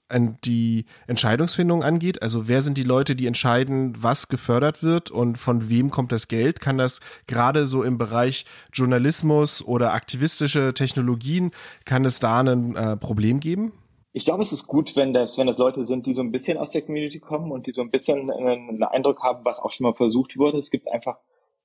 die 0.45 0.85
Entscheidungsfindung 1.07 1.83
angeht? 1.83 2.23
Also 2.23 2.49
wer 2.49 2.63
sind 2.63 2.79
die 2.79 2.83
Leute, 2.83 3.17
die 3.17 3.27
entscheiden, 3.27 3.95
was 3.99 4.29
gefördert 4.29 4.83
wird 4.83 5.11
und 5.11 5.39
von 5.39 5.69
wem 5.71 5.91
kommt 5.91 6.13
das 6.13 6.29
Geld? 6.29 6.61
Kann 6.61 6.79
das 6.79 7.01
gerade 7.27 7.67
so 7.67 7.83
im 7.83 7.99
Bereich 7.99 8.45
Journalismus 8.73 9.65
oder 9.65 9.93
aktivistische 9.93 10.75
Technologien, 10.75 11.51
kann 11.85 12.05
es 12.05 12.19
da 12.19 12.41
ein 12.41 12.77
äh, 12.77 12.97
Problem 12.97 13.41
geben? 13.41 13.73
ich 14.15 14.25
glaube, 14.25 14.43
es 14.43 14.53
ist 14.53 14.67
gut, 14.67 14.95
wenn 14.95 15.15
das, 15.15 15.39
wenn 15.39 15.47
das 15.47 15.59
Leute 15.59 15.85
sind, 15.85 16.07
die 16.07 16.13
so 16.13 16.21
ein 16.21 16.33
bisschen 16.33 16.59
aus 16.59 16.71
der 16.71 16.83
Community 16.83 17.19
kommen 17.19 17.51
und 17.51 17.67
die 17.67 17.73
so 17.73 17.81
ein 17.81 17.91
bisschen 17.91 18.31
einen 18.31 18.83
Eindruck 18.83 19.23
haben, 19.23 19.45
was 19.45 19.59
auch 19.59 19.73
schon 19.73 19.85
mal 19.85 19.95
versucht 19.95 20.37
wurde. 20.37 20.59
Es 20.59 20.71
gibt 20.71 20.91
einfach 20.93 21.19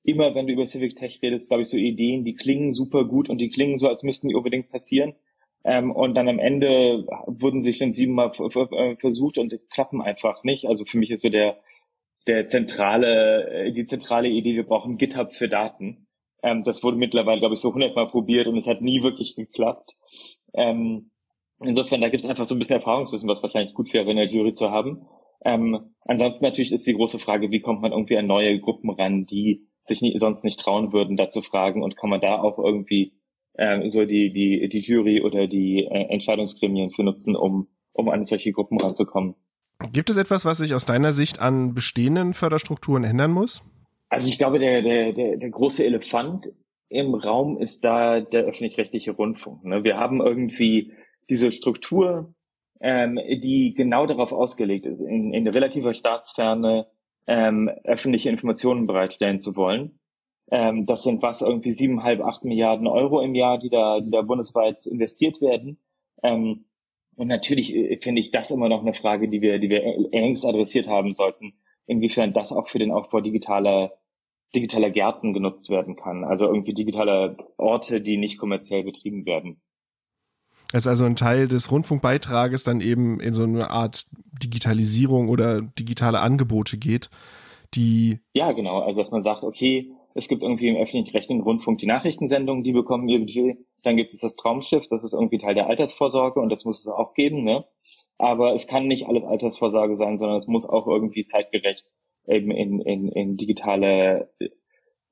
immer, 0.03 0.33
wenn 0.33 0.47
du 0.47 0.53
über 0.53 0.65
Civic 0.65 0.95
Tech 0.95 1.19
redest, 1.21 1.49
glaube 1.49 1.63
ich, 1.63 1.69
so 1.69 1.75
Ideen, 1.75 2.23
die 2.23 2.35
klingen 2.35 2.73
super 2.73 3.03
gut 3.03 3.29
und 3.29 3.39
die 3.39 3.49
klingen 3.49 3.77
so, 3.77 3.89
als 3.89 4.03
müssten 4.03 4.29
die 4.29 4.35
unbedingt 4.35 4.69
passieren. 4.69 5.13
Ähm, 5.67 5.91
und 5.91 6.15
dann 6.15 6.29
am 6.29 6.39
Ende 6.39 7.05
wurden 7.27 7.61
sie 7.61 7.73
schon 7.73 7.91
siebenmal 7.91 8.31
äh, 8.31 8.95
versucht 8.95 9.37
und 9.37 9.53
klappen 9.69 10.01
einfach 10.01 10.43
nicht. 10.43 10.65
Also 10.65 10.85
für 10.85 10.97
mich 10.97 11.11
ist 11.11 11.21
so 11.21 11.29
der, 11.29 11.57
der 12.25 12.47
zentrale, 12.47 13.49
äh, 13.49 13.71
die 13.73 13.85
zentrale 13.85 14.29
Idee, 14.29 14.55
wir 14.55 14.65
brauchen 14.65 14.97
GitHub 14.97 15.31
für 15.33 15.49
Daten. 15.49 16.07
Ähm, 16.41 16.63
das 16.63 16.83
wurde 16.83 16.97
mittlerweile, 16.97 17.39
glaube 17.39 17.55
ich, 17.55 17.61
so 17.61 17.73
hundertmal 17.73 18.07
probiert 18.07 18.47
und 18.47 18.57
es 18.57 18.67
hat 18.67 18.81
nie 18.81 19.03
wirklich 19.03 19.35
geklappt. 19.35 19.97
Ähm, 20.53 21.11
Insofern, 21.59 22.01
da 22.01 22.09
gibt 22.09 22.23
es 22.23 22.29
einfach 22.29 22.45
so 22.45 22.53
ein 22.55 22.59
bisschen 22.59 22.75
Erfahrungswissen, 22.75 23.27
was 23.27 23.41
wahrscheinlich 23.41 23.73
gut 23.73 23.91
wäre, 23.93 24.09
in 24.11 24.17
der 24.17 24.27
Jury 24.27 24.53
zu 24.53 24.69
haben. 24.69 25.07
Ähm, 25.43 25.95
ansonsten 26.05 26.45
natürlich 26.45 26.71
ist 26.71 26.85
die 26.85 26.93
große 26.93 27.19
Frage, 27.19 27.51
wie 27.51 27.61
kommt 27.61 27.81
man 27.81 27.91
irgendwie 27.91 28.17
an 28.17 28.27
neue 28.27 28.59
Gruppen 28.59 28.91
ran, 28.91 29.25
die 29.25 29.67
sich 29.83 30.01
nie, 30.01 30.17
sonst 30.17 30.43
nicht 30.43 30.59
trauen 30.59 30.93
würden, 30.93 31.17
da 31.17 31.29
zu 31.29 31.41
fragen 31.41 31.81
und 31.81 31.95
kann 31.95 32.09
man 32.09 32.21
da 32.21 32.39
auch 32.41 32.59
irgendwie 32.59 33.13
so 33.89 34.05
die, 34.05 34.31
die, 34.31 34.69
die 34.69 34.81
Jury 34.81 35.21
oder 35.21 35.47
die 35.47 35.85
äh, 35.85 36.13
Entscheidungsgremien 36.13 36.91
für 36.91 37.03
nutzen, 37.03 37.35
um, 37.35 37.67
um 37.93 38.09
an 38.09 38.25
solche 38.25 38.51
Gruppen 38.51 38.79
ranzukommen. 38.79 39.35
Gibt 39.91 40.09
es 40.09 40.17
etwas, 40.17 40.45
was 40.45 40.59
sich 40.59 40.73
aus 40.73 40.85
deiner 40.85 41.13
Sicht 41.13 41.39
an 41.39 41.73
bestehenden 41.73 42.33
Förderstrukturen 42.33 43.03
ändern 43.03 43.31
muss? 43.31 43.63
Also 44.09 44.27
ich 44.29 44.37
glaube, 44.37 44.59
der, 44.59 44.81
der, 44.81 45.13
der, 45.13 45.37
der 45.37 45.49
große 45.49 45.85
Elefant 45.85 46.49
im 46.89 47.13
Raum 47.13 47.57
ist 47.57 47.83
da 47.83 48.21
der 48.21 48.43
öffentlich-rechtliche 48.45 49.11
Rundfunk. 49.11 49.65
Ne? 49.65 49.83
Wir 49.83 49.97
haben 49.97 50.21
irgendwie 50.21 50.93
diese 51.29 51.51
Struktur, 51.51 52.33
ähm, 52.79 53.19
die 53.41 53.73
genau 53.75 54.05
darauf 54.05 54.31
ausgelegt 54.31 54.85
ist, 54.85 55.01
in, 55.01 55.33
in 55.33 55.47
relativer 55.47 55.93
Staatsferne 55.93 56.87
ähm, 57.27 57.69
öffentliche 57.83 58.29
Informationen 58.29 58.87
bereitstellen 58.87 59.39
zu 59.39 59.55
wollen. 59.55 59.99
Ähm, 60.49 60.85
das 60.85 61.03
sind 61.03 61.21
was 61.21 61.41
irgendwie 61.41 61.71
siebeneinhalb, 61.71 62.21
acht 62.21 62.43
Milliarden 62.43 62.87
Euro 62.87 63.21
im 63.21 63.35
Jahr, 63.35 63.57
die 63.57 63.69
da, 63.69 63.99
die 63.99 64.11
da 64.11 64.21
bundesweit 64.21 64.85
investiert 64.85 65.41
werden. 65.41 65.79
Ähm, 66.23 66.65
und 67.15 67.27
natürlich 67.27 67.75
äh, 67.75 67.97
finde 68.01 68.21
ich 68.21 68.31
das 68.31 68.51
immer 68.51 68.69
noch 68.69 68.81
eine 68.81 68.93
Frage, 68.93 69.27
die 69.27 69.41
wir, 69.41 69.59
die 69.59 69.69
wir 69.69 69.81
längst 70.11 70.45
adressiert 70.45 70.87
haben 70.87 71.13
sollten, 71.13 71.53
inwiefern 71.85 72.33
das 72.33 72.51
auch 72.51 72.67
für 72.67 72.79
den 72.79 72.91
Aufbau 72.91 73.21
digitaler 73.21 73.91
digitaler 74.55 74.89
Gärten 74.89 75.33
genutzt 75.33 75.69
werden 75.69 75.95
kann, 75.95 76.23
also 76.23 76.45
irgendwie 76.45 76.73
digitale 76.73 77.37
Orte, 77.57 78.01
die 78.01 78.17
nicht 78.17 78.37
kommerziell 78.37 78.83
betrieben 78.83 79.25
werden. 79.25 79.61
Es 80.73 80.79
ist 80.79 80.87
also 80.87 81.05
ein 81.05 81.15
Teil 81.15 81.47
des 81.47 81.71
Rundfunkbeitrages 81.71 82.63
dann 82.63 82.81
eben 82.81 83.19
in 83.19 83.33
so 83.33 83.43
eine 83.43 83.69
Art 83.69 84.05
Digitalisierung 84.43 85.29
oder 85.29 85.61
digitale 85.61 86.19
Angebote 86.19 86.77
geht, 86.77 87.09
die. 87.73 88.19
Ja, 88.33 88.51
genau. 88.51 88.79
Also, 88.79 88.99
dass 88.99 89.11
man 89.11 89.21
sagt, 89.21 89.43
okay, 89.43 89.91
es 90.17 90.27
gibt 90.27 90.43
irgendwie 90.43 90.69
im 90.69 90.77
öffentlich-rechtlichen 90.77 91.43
Rundfunk 91.43 91.77
die 91.79 91.85
Nachrichtensendungen, 91.85 92.63
die 92.63 92.73
bekommen 92.73 93.07
ihr 93.07 93.19
Budget. 93.19 93.57
Dann 93.83 93.95
gibt 93.95 94.09
es 94.09 94.19
das 94.19 94.35
Traumschiff, 94.35 94.87
das 94.89 95.03
ist 95.03 95.13
irgendwie 95.13 95.37
Teil 95.37 95.55
der 95.55 95.67
Altersvorsorge 95.67 96.39
und 96.39 96.49
das 96.49 96.65
muss 96.65 96.79
es 96.79 96.87
auch 96.87 97.13
geben, 97.13 97.43
ne? 97.43 97.65
Aber 98.17 98.55
es 98.55 98.67
kann 98.67 98.87
nicht 98.87 99.07
alles 99.07 99.23
Altersvorsorge 99.23 99.95
sein, 99.95 100.17
sondern 100.17 100.37
es 100.37 100.47
muss 100.47 100.67
auch 100.67 100.87
irgendwie 100.87 101.23
zeitgerecht 101.23 101.85
eben 102.27 102.51
in, 102.51 102.81
in, 102.81 103.09
in 103.09 103.37
digitale 103.37 104.29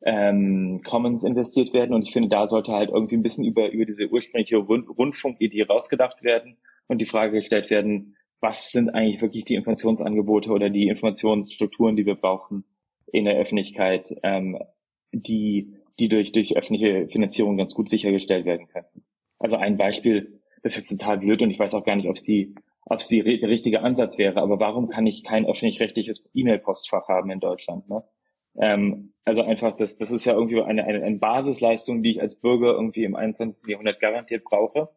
ähm, 0.03 0.81
Commons 0.83 1.23
investiert 1.23 1.73
werden. 1.73 1.93
Und 1.93 2.03
ich 2.03 2.11
finde, 2.11 2.29
da 2.29 2.47
sollte 2.47 2.73
halt 2.73 2.89
irgendwie 2.89 3.15
ein 3.15 3.23
bisschen 3.23 3.45
über, 3.45 3.71
über 3.71 3.85
diese 3.85 4.07
ursprüngliche 4.07 4.57
Rund 4.57 4.89
Rundfunkidee 4.89 5.63
rausgedacht 5.63 6.23
werden 6.23 6.57
und 6.87 6.99
die 6.99 7.05
Frage 7.05 7.33
gestellt 7.33 7.69
werden, 7.69 8.17
was 8.41 8.71
sind 8.71 8.89
eigentlich 8.89 9.21
wirklich 9.21 9.45
die 9.45 9.55
Informationsangebote 9.55 10.51
oder 10.51 10.69
die 10.69 10.87
Informationsstrukturen, 10.87 11.95
die 11.95 12.05
wir 12.05 12.15
brauchen 12.15 12.65
in 13.11 13.25
der 13.25 13.37
Öffentlichkeit, 13.37 14.13
ähm, 14.23 14.59
die, 15.21 15.73
die 15.99 16.09
durch, 16.09 16.31
durch 16.31 16.55
öffentliche 16.55 17.07
Finanzierung 17.07 17.57
ganz 17.57 17.73
gut 17.73 17.89
sichergestellt 17.89 18.45
werden 18.45 18.67
könnten. 18.67 19.03
Also 19.39 19.57
ein 19.57 19.77
Beispiel, 19.77 20.41
das 20.63 20.73
ist 20.77 20.89
jetzt 20.89 20.99
total 20.99 21.19
blöd 21.19 21.41
und 21.41 21.51
ich 21.51 21.59
weiß 21.59 21.73
auch 21.73 21.85
gar 21.85 21.95
nicht, 21.95 22.09
ob 22.09 22.15
es 22.15 22.23
die, 22.23 22.55
ob 22.85 22.99
es 22.99 23.07
die, 23.07 23.23
der 23.23 23.49
richtige 23.49 23.81
Ansatz 23.81 24.17
wäre, 24.17 24.41
aber 24.41 24.59
warum 24.59 24.87
kann 24.87 25.07
ich 25.07 25.23
kein 25.23 25.45
öffentlich-rechtliches 25.45 26.29
E-Mail-Postfach 26.33 27.07
haben 27.07 27.31
in 27.31 27.39
Deutschland? 27.39 27.89
Ne? 27.89 28.03
Ähm, 28.57 29.13
also 29.25 29.41
einfach, 29.41 29.75
das, 29.75 29.97
das 29.97 30.11
ist 30.11 30.25
ja 30.25 30.33
irgendwie 30.33 30.61
eine, 30.61 30.85
eine, 30.85 31.03
eine 31.03 31.17
Basisleistung, 31.17 32.03
die 32.03 32.11
ich 32.11 32.21
als 32.21 32.35
Bürger 32.35 32.73
irgendwie 32.73 33.03
im 33.03 33.15
21. 33.15 33.67
Jahrhundert 33.69 33.99
garantiert 33.99 34.43
brauche. 34.43 34.89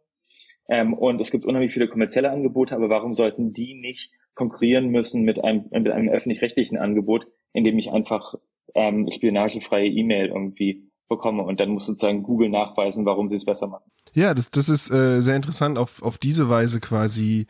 Ähm, 0.68 0.92
und 0.92 1.20
es 1.20 1.30
gibt 1.30 1.46
unheimlich 1.46 1.72
viele 1.72 1.88
kommerzielle 1.88 2.30
Angebote, 2.30 2.74
aber 2.74 2.90
warum 2.90 3.14
sollten 3.14 3.52
die 3.52 3.74
nicht 3.74 4.12
konkurrieren 4.34 4.88
müssen 4.90 5.22
mit 5.22 5.42
einem, 5.42 5.64
mit 5.70 5.90
einem 5.90 6.08
öffentlich-rechtlichen 6.10 6.76
Angebot, 6.76 7.26
in 7.52 7.64
dem 7.64 7.78
ich 7.78 7.90
einfach 7.90 8.34
ähm, 8.74 9.08
spionagefreie 9.10 9.88
E-Mail 9.88 10.28
irgendwie 10.28 10.88
bekomme 11.08 11.42
und 11.42 11.58
dann 11.60 11.70
muss 11.70 11.86
sozusagen 11.86 12.22
Google 12.22 12.50
nachweisen, 12.50 13.06
warum 13.06 13.30
sie 13.30 13.36
es 13.36 13.44
besser 13.44 13.66
machen. 13.66 13.90
Ja, 14.12 14.34
das, 14.34 14.50
das 14.50 14.68
ist 14.68 14.90
äh, 14.90 15.20
sehr 15.20 15.36
interessant, 15.36 15.78
auf, 15.78 16.02
auf 16.02 16.18
diese 16.18 16.48
Weise 16.48 16.80
quasi, 16.80 17.46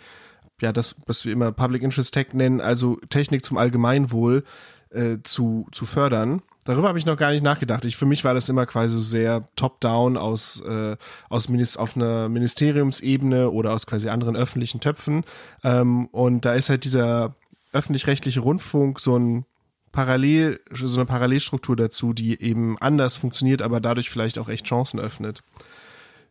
ja, 0.61 0.73
das, 0.73 0.97
was 1.07 1.25
wir 1.25 1.33
immer 1.33 1.53
Public 1.53 1.83
Interest 1.83 2.15
Tech 2.15 2.33
nennen, 2.33 2.61
also 2.61 2.97
Technik 3.11 3.45
zum 3.45 3.59
Allgemeinwohl, 3.59 4.45
äh, 4.91 5.19
zu, 5.23 5.67
zu 5.73 5.87
fördern. 5.87 6.43
Darüber 6.65 6.89
habe 6.89 6.99
ich 6.99 7.07
noch 7.07 7.17
gar 7.17 7.33
nicht 7.33 7.43
nachgedacht. 7.43 7.85
Ich, 7.87 7.97
für 7.97 8.07
mich 8.07 8.25
war 8.25 8.35
das 8.35 8.49
immer 8.49 8.67
quasi 8.67 9.01
sehr 9.03 9.45
top-down 9.57 10.17
aus, 10.17 10.61
äh, 10.61 10.97
aus 11.31 11.49
Minis 11.49 11.77
auf 11.79 11.97
einer 11.97 12.29
Ministeriumsebene 12.29 13.51
oder 13.51 13.73
aus 13.73 13.87
quasi 13.87 14.11
anderen 14.11 14.37
öffentlichen 14.37 14.81
Töpfen. 14.81 15.25
Ähm, 15.65 16.07
und 16.07 16.45
da 16.45 16.53
ist 16.53 16.69
halt 16.69 16.85
dieser 16.85 17.35
öffentlich-rechtliche 17.73 18.41
Rundfunk 18.41 19.01
so 19.01 19.19
ein 19.19 19.47
Parallel, 19.93 20.61
so 20.71 21.01
eine 21.01 21.07
Parallelstruktur 21.07 21.77
dazu, 21.77 22.13
die 22.13 22.41
eben 22.41 22.79
anders 22.79 23.17
funktioniert, 23.17 23.63
aber 23.63 23.81
dadurch 23.81 24.11
vielleicht 24.11 24.39
auch 24.39 24.49
echt 24.49 24.67
Chancen 24.67 25.01
öffnet. 25.01 25.43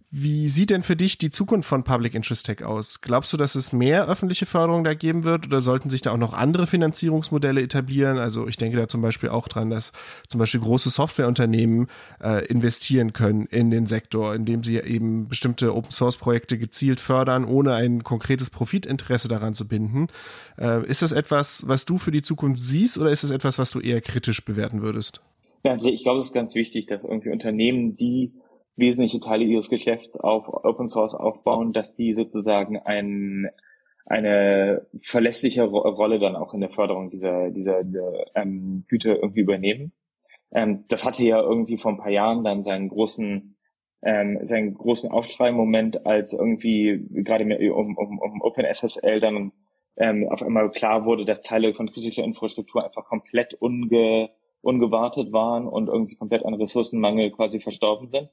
Wie 0.10 0.48
sieht 0.48 0.70
denn 0.70 0.84
für 0.84 0.96
dich 0.96 1.18
die 1.18 1.30
Zukunft 1.30 1.68
von 1.68 1.84
Public 1.84 2.16
Interest 2.16 2.46
Tech 2.46 2.64
aus? 2.64 3.02
Glaubst 3.02 3.34
du, 3.34 3.38
dass 3.38 3.56
es 3.56 3.74
mehr 3.74 4.08
öffentliche 4.08 4.46
Förderung 4.46 4.86
da 4.86 4.94
geben 4.94 5.26
wird 5.26 5.48
oder 5.48 5.60
sollten 5.60 5.90
sich 5.90 6.02
da 6.02 6.14
auch 6.14 6.18
noch 6.18 6.32
andere 6.32 6.66
Finanzierungsmodelle 6.66 7.62
etablieren? 7.62 8.18
Also 8.18 8.48
ich 8.48 8.56
denke 8.56 8.78
da 8.78 8.88
zum 8.88 9.02
Beispiel 9.02 9.28
auch 9.28 9.50
dran, 9.50 9.70
dass 9.70 9.92
zum 10.30 10.40
Beispiel 10.40 10.62
große 10.62 10.92
Softwareunternehmen 10.92 11.88
äh, 12.24 12.46
investieren 12.46 13.12
können 13.12 13.48
in 13.48 13.70
den 13.70 13.86
Sektor, 13.86 14.34
indem 14.34 14.64
sie 14.64 14.78
eben 14.78 15.28
bestimmte 15.28 15.76
Open 15.76 15.92
Source 15.92 16.16
Projekte 16.16 16.58
gezielt 16.58 17.02
fördern, 17.02 17.44
ohne 17.44 17.74
ein 17.74 18.02
konkretes 18.06 18.50
Profitinteresse 18.50 19.28
daran 19.28 19.56
zu 19.56 19.68
binden. 19.68 20.08
Äh, 20.58 20.86
ist 20.86 21.02
das 21.02 21.12
etwas, 21.12 21.68
was 21.68 21.84
du 21.84 21.98
für 21.98 22.12
die 22.12 22.22
Zukunft 22.22 22.64
siehst 22.64 22.98
oder 22.98 23.12
ist 23.12 23.24
es 23.24 23.32
etwas, 23.32 23.60
was 23.60 23.72
du 23.72 23.82
eher 23.82 24.00
kritisch 24.00 24.46
bewerten 24.46 24.82
würdest? 24.82 25.20
Also 25.64 25.90
ich 25.90 26.04
glaube, 26.04 26.22
es 26.22 26.28
ist 26.28 26.34
ganz 26.34 26.56
wichtig, 26.56 26.88
dass 26.88 27.04
irgendwie 27.04 27.30
Unternehmen, 27.30 27.98
die 27.98 28.32
wesentliche 28.78 29.20
Teile 29.20 29.44
ihres 29.44 29.70
Geschäfts 29.70 30.18
auf 30.18 30.48
Open 30.48 30.88
Source 30.88 31.16
aufbauen, 31.16 31.74
dass 31.74 31.94
die 31.94 32.14
sozusagen 32.14 32.78
ein, 32.80 33.50
eine 34.06 34.88
verlässliche 35.02 35.64
Rolle 35.64 36.20
dann 36.20 36.36
auch 36.36 36.54
in 36.54 36.62
der 36.62 36.70
Förderung 36.70 37.10
dieser, 37.10 37.50
dieser, 37.52 37.84
dieser 37.84 38.36
ähm, 38.36 38.84
Güter 38.88 39.18
irgendwie 39.18 39.42
übernehmen. 39.42 39.92
Ähm, 40.52 40.86
das 40.88 41.04
hatte 41.06 41.26
ja 41.26 41.42
irgendwie 41.42 41.78
vor 41.78 41.92
ein 41.92 41.98
paar 41.98 42.12
Jahren 42.12 42.44
dann 42.44 42.64
seinen 42.64 42.90
großen 42.90 43.58
ähm, 44.04 44.40
seinen 44.44 44.76
großen 44.76 45.12
Aufschrei-Moment, 45.12 46.06
als 46.06 46.34
irgendwie 46.34 47.04
gerade 47.10 47.44
um, 47.72 47.98
um, 47.98 48.20
um 48.20 48.42
OpenSSL 48.42 49.20
dann 49.20 49.52
ähm, 49.98 50.28
auf 50.30 50.42
einmal 50.44 50.70
klar 50.72 51.06
wurde, 51.06 51.26
dass 51.26 51.42
Teile 51.42 51.74
von 51.74 51.92
kritischer 51.92 52.24
Infrastruktur 52.24 52.86
einfach 52.86 53.06
komplett 53.06 53.56
unge, 53.56 54.30
ungewartet 54.62 55.32
waren 55.32 55.68
und 55.68 55.88
irgendwie 55.88 56.16
komplett 56.16 56.46
an 56.46 56.54
Ressourcenmangel 56.54 57.32
quasi 57.32 57.60
verstorben 57.60 58.08
sind. 58.08 58.30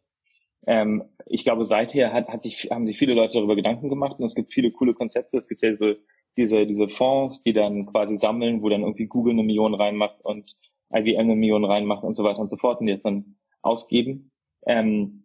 Ähm, 0.66 1.04
ich 1.26 1.44
glaube, 1.44 1.64
seither 1.64 2.12
hat, 2.12 2.28
hat 2.28 2.42
sich, 2.42 2.68
haben 2.71 2.87
sich 2.87 2.99
viele 2.99 3.14
Leute 3.14 3.35
darüber 3.38 3.56
Gedanken 3.56 3.88
gemacht 3.88 4.18
und 4.18 4.25
es 4.25 4.35
gibt 4.35 4.52
viele 4.52 4.71
coole 4.71 4.94
Konzepte. 4.94 5.37
Es 5.37 5.49
gibt 5.49 5.62
ja 5.62 5.76
so 5.76 5.94
diese, 6.37 6.66
diese 6.66 6.88
Fonds, 6.88 7.42
die 7.42 7.52
dann 7.52 7.87
quasi 7.87 8.16
sammeln, 8.16 8.62
wo 8.62 8.68
dann 8.68 8.83
irgendwie 8.83 9.06
Google 9.06 9.35
eine 9.35 9.42
Million 9.42 9.75
reinmacht 9.75 10.25
und 10.25 10.56
IBM 10.92 11.21
eine 11.21 11.37
Million 11.37 11.64
reinmacht 11.64 12.04
und 12.04 12.16
so 12.16 12.25
weiter 12.25 12.40
und 12.40 12.50
so 12.50 12.56
fort 12.56 12.80
und 12.80 12.87
die 12.87 12.92
jetzt 12.92 13.04
dann 13.04 13.37
ausgeben. 13.62 14.30
Ähm, 14.66 15.25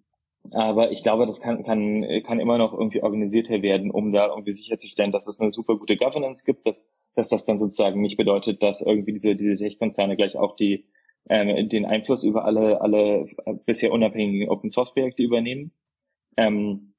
aber 0.51 0.91
ich 0.91 1.03
glaube, 1.03 1.25
das 1.25 1.41
kann, 1.41 1.63
kann, 1.63 2.05
kann 2.25 2.39
immer 2.39 2.57
noch 2.57 2.73
irgendwie 2.73 3.03
organisierter 3.03 3.61
werden, 3.61 3.91
um 3.91 4.11
da 4.11 4.27
irgendwie 4.27 4.53
sicherzustellen, 4.53 5.11
dass 5.11 5.27
es 5.27 5.39
eine 5.39 5.51
super 5.51 5.77
gute 5.77 5.97
Governance 5.97 6.43
gibt, 6.45 6.65
dass, 6.65 6.89
dass 7.15 7.29
das 7.29 7.45
dann 7.45 7.57
sozusagen 7.57 8.01
nicht 8.01 8.17
bedeutet, 8.17 8.63
dass 8.63 8.81
irgendwie 8.81 9.13
diese, 9.13 9.35
diese 9.35 9.55
Tech-Konzerne 9.55 10.15
gleich 10.15 10.37
auch 10.37 10.55
die, 10.55 10.87
ähm, 11.29 11.69
den 11.69 11.85
Einfluss 11.85 12.23
über 12.23 12.45
alle, 12.45 12.81
alle 12.81 13.27
bisher 13.65 13.91
unabhängigen 13.91 14.49
Open 14.49 14.69
Source 14.69 14.93
Projekte 14.93 15.23
übernehmen. 15.23 15.71
Ähm, 16.37 16.93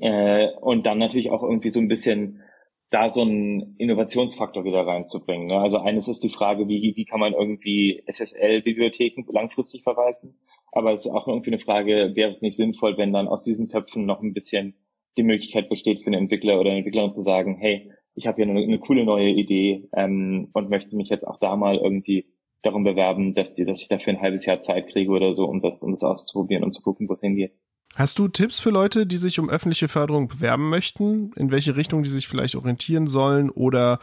äh, 0.00 0.48
und 0.60 0.86
dann 0.86 0.98
natürlich 0.98 1.30
auch 1.30 1.42
irgendwie 1.42 1.70
so 1.70 1.80
ein 1.80 1.88
bisschen 1.88 2.42
da 2.90 3.08
so 3.08 3.22
einen 3.22 3.74
Innovationsfaktor 3.78 4.64
wieder 4.64 4.86
reinzubringen. 4.86 5.46
Ne? 5.46 5.58
Also 5.58 5.78
eines 5.78 6.08
ist 6.08 6.22
die 6.22 6.30
Frage, 6.30 6.68
wie, 6.68 6.92
wie 6.94 7.04
kann 7.06 7.20
man 7.20 7.32
irgendwie 7.32 8.02
SSL-Bibliotheken 8.06 9.24
langfristig 9.32 9.82
verwalten? 9.82 10.36
Aber 10.72 10.92
es 10.92 11.06
ist 11.06 11.10
auch 11.10 11.26
irgendwie 11.26 11.50
eine 11.52 11.58
Frage, 11.58 12.12
wäre 12.14 12.30
es 12.30 12.42
nicht 12.42 12.56
sinnvoll, 12.56 12.98
wenn 12.98 13.12
dann 13.12 13.28
aus 13.28 13.44
diesen 13.44 13.68
Töpfen 13.68 14.04
noch 14.04 14.22
ein 14.22 14.34
bisschen 14.34 14.74
die 15.16 15.22
Möglichkeit 15.22 15.68
besteht 15.68 16.00
für 16.00 16.06
einen 16.06 16.22
Entwickler 16.22 16.60
oder 16.60 16.70
eine 16.70 16.78
Entwicklerin 16.78 17.10
zu 17.10 17.22
sagen, 17.22 17.56
hey, 17.56 17.90
ich 18.14 18.26
habe 18.26 18.36
hier 18.36 18.50
eine, 18.50 18.60
eine, 18.60 18.78
coole 18.78 19.04
neue 19.04 19.30
Idee 19.30 19.88
ähm, 19.94 20.48
und 20.52 20.70
möchte 20.70 20.96
mich 20.96 21.08
jetzt 21.08 21.26
auch 21.26 21.38
da 21.38 21.56
mal 21.56 21.76
irgendwie 21.76 22.26
darum 22.62 22.84
bewerben, 22.84 23.34
dass, 23.34 23.54
die, 23.54 23.64
dass 23.64 23.80
ich 23.80 23.88
dafür 23.88 24.14
ein 24.14 24.20
halbes 24.20 24.46
Jahr 24.46 24.60
Zeit 24.60 24.88
kriege 24.88 25.10
oder 25.10 25.34
so, 25.34 25.44
um 25.44 25.60
das, 25.60 25.82
um 25.82 25.92
das 25.92 26.02
auszuprobieren 26.02 26.64
und 26.64 26.74
zu 26.74 26.82
gucken, 26.82 27.08
wo 27.08 27.14
es 27.14 27.20
hingeht. 27.20 27.52
Hast 27.96 28.18
du 28.18 28.28
Tipps 28.28 28.58
für 28.58 28.70
Leute, 28.70 29.06
die 29.06 29.18
sich 29.18 29.38
um 29.38 29.50
öffentliche 29.50 29.88
Förderung 29.88 30.28
bewerben 30.28 30.70
möchten, 30.70 31.32
in 31.36 31.52
welche 31.52 31.76
Richtung 31.76 32.02
die 32.02 32.08
sich 32.08 32.26
vielleicht 32.26 32.56
orientieren 32.56 33.06
sollen 33.06 33.50
oder 33.50 33.98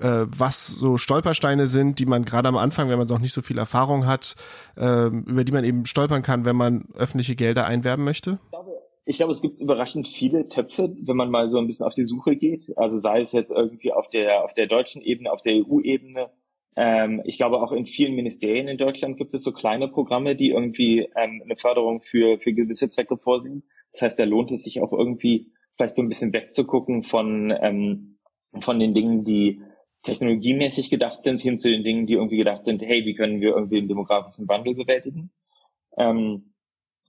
äh, 0.00 0.24
was 0.26 0.68
so 0.68 0.96
Stolpersteine 0.96 1.66
sind, 1.66 1.98
die 1.98 2.06
man 2.06 2.24
gerade 2.24 2.48
am 2.48 2.56
Anfang, 2.56 2.88
wenn 2.88 2.98
man 2.98 3.08
noch 3.08 3.18
nicht 3.18 3.34
so 3.34 3.42
viel 3.42 3.58
Erfahrung 3.58 4.06
hat, 4.06 4.36
äh, 4.76 5.08
über 5.08 5.44
die 5.44 5.52
man 5.52 5.64
eben 5.64 5.84
stolpern 5.84 6.22
kann, 6.22 6.44
wenn 6.46 6.56
man 6.56 6.88
öffentliche 6.94 7.36
Gelder 7.36 7.66
einwerben 7.66 8.04
möchte? 8.04 8.38
Ich 8.44 8.50
glaube, 8.50 8.72
ich 9.04 9.16
glaube, 9.18 9.32
es 9.32 9.42
gibt 9.42 9.60
überraschend 9.60 10.06
viele 10.08 10.48
Töpfe, 10.48 10.94
wenn 11.02 11.16
man 11.16 11.30
mal 11.30 11.48
so 11.48 11.58
ein 11.58 11.66
bisschen 11.66 11.86
auf 11.86 11.94
die 11.94 12.06
Suche 12.06 12.36
geht. 12.36 12.72
Also 12.76 12.98
sei 12.98 13.20
es 13.20 13.32
jetzt 13.32 13.50
irgendwie 13.50 13.92
auf 13.92 14.08
der 14.08 14.44
auf 14.44 14.54
der 14.54 14.66
deutschen 14.66 15.02
Ebene, 15.02 15.32
auf 15.32 15.42
der 15.42 15.54
EU-Ebene. 15.54 16.30
Ähm, 16.80 17.22
ich 17.24 17.38
glaube, 17.38 17.60
auch 17.60 17.72
in 17.72 17.86
vielen 17.86 18.14
Ministerien 18.14 18.68
in 18.68 18.78
Deutschland 18.78 19.16
gibt 19.16 19.34
es 19.34 19.42
so 19.42 19.52
kleine 19.52 19.88
Programme, 19.88 20.36
die 20.36 20.50
irgendwie 20.50 21.08
ähm, 21.16 21.42
eine 21.44 21.56
Förderung 21.56 22.02
für 22.02 22.38
für 22.38 22.52
gewisse 22.52 22.88
Zwecke 22.88 23.16
vorsehen. 23.16 23.64
Das 23.92 24.02
heißt, 24.02 24.18
da 24.20 24.24
lohnt 24.24 24.52
es 24.52 24.62
sich 24.62 24.80
auch 24.80 24.92
irgendwie 24.92 25.50
vielleicht 25.76 25.96
so 25.96 26.02
ein 26.02 26.08
bisschen 26.08 26.32
wegzugucken 26.32 27.02
von 27.02 27.52
ähm, 27.60 28.18
von 28.60 28.78
den 28.78 28.94
Dingen, 28.94 29.24
die 29.24 29.60
technologiemäßig 30.04 30.88
gedacht 30.88 31.24
sind, 31.24 31.40
hin 31.40 31.58
zu 31.58 31.68
den 31.68 31.82
Dingen, 31.82 32.06
die 32.06 32.14
irgendwie 32.14 32.36
gedacht 32.36 32.62
sind, 32.62 32.80
hey, 32.80 33.04
wie 33.04 33.14
können 33.14 33.40
wir 33.40 33.56
irgendwie 33.56 33.80
den 33.80 33.88
demografischen 33.88 34.46
Wandel 34.46 34.76
bewältigen? 34.76 35.32
Ähm, 35.96 36.54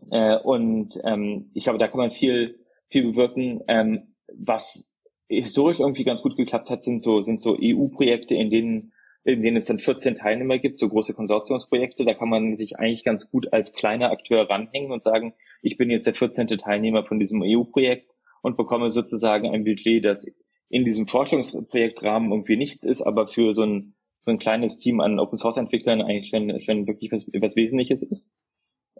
äh, 0.09 0.37
und 0.37 0.99
ähm, 1.03 1.51
ich 1.53 1.65
glaube, 1.65 1.77
da 1.77 1.87
kann 1.87 1.99
man 1.99 2.11
viel, 2.11 2.59
viel 2.89 3.03
bewirken. 3.03 3.61
Ähm, 3.67 4.15
was 4.33 4.89
historisch 5.27 5.79
irgendwie 5.79 6.05
ganz 6.05 6.23
gut 6.23 6.35
geklappt 6.35 6.71
hat, 6.71 6.81
sind 6.81 7.03
so, 7.03 7.21
sind 7.21 7.39
so 7.39 7.55
EU-Projekte, 7.61 8.33
in 8.33 8.49
denen, 8.49 8.93
in 9.23 9.41
denen 9.41 9.57
es 9.57 9.65
dann 9.65 9.79
14 9.79 10.15
Teilnehmer 10.15 10.59
gibt, 10.59 10.79
so 10.79 10.89
große 10.89 11.13
Konsortiumsprojekte. 11.13 12.05
Da 12.05 12.13
kann 12.13 12.29
man 12.29 12.55
sich 12.55 12.77
eigentlich 12.77 13.03
ganz 13.03 13.29
gut 13.29 13.51
als 13.51 13.73
kleiner 13.73 14.11
Akteur 14.11 14.49
ranhängen 14.49 14.91
und 14.91 15.03
sagen, 15.03 15.33
ich 15.61 15.77
bin 15.77 15.89
jetzt 15.89 16.07
der 16.07 16.15
14. 16.15 16.47
Teilnehmer 16.47 17.03
von 17.03 17.19
diesem 17.19 17.41
EU-Projekt 17.43 18.09
und 18.41 18.57
bekomme 18.57 18.89
sozusagen 18.89 19.49
ein 19.49 19.63
Budget, 19.63 20.05
das 20.05 20.25
in 20.69 20.85
diesem 20.85 21.07
Forschungsprojektrahmen 21.07 22.31
irgendwie 22.31 22.57
nichts 22.57 22.83
ist, 22.83 23.01
aber 23.01 23.27
für 23.27 23.53
so 23.53 23.63
ein, 23.63 23.95
so 24.19 24.31
ein 24.31 24.39
kleines 24.39 24.77
Team 24.77 24.99
an 24.99 25.19
Open 25.19 25.37
Source 25.37 25.57
Entwicklern 25.57 26.01
eigentlich 26.01 26.29
schon, 26.29 26.61
schon 26.61 26.87
wirklich 26.87 27.11
was, 27.11 27.27
was 27.27 27.55
Wesentliches 27.55 28.03
ist. 28.03 28.29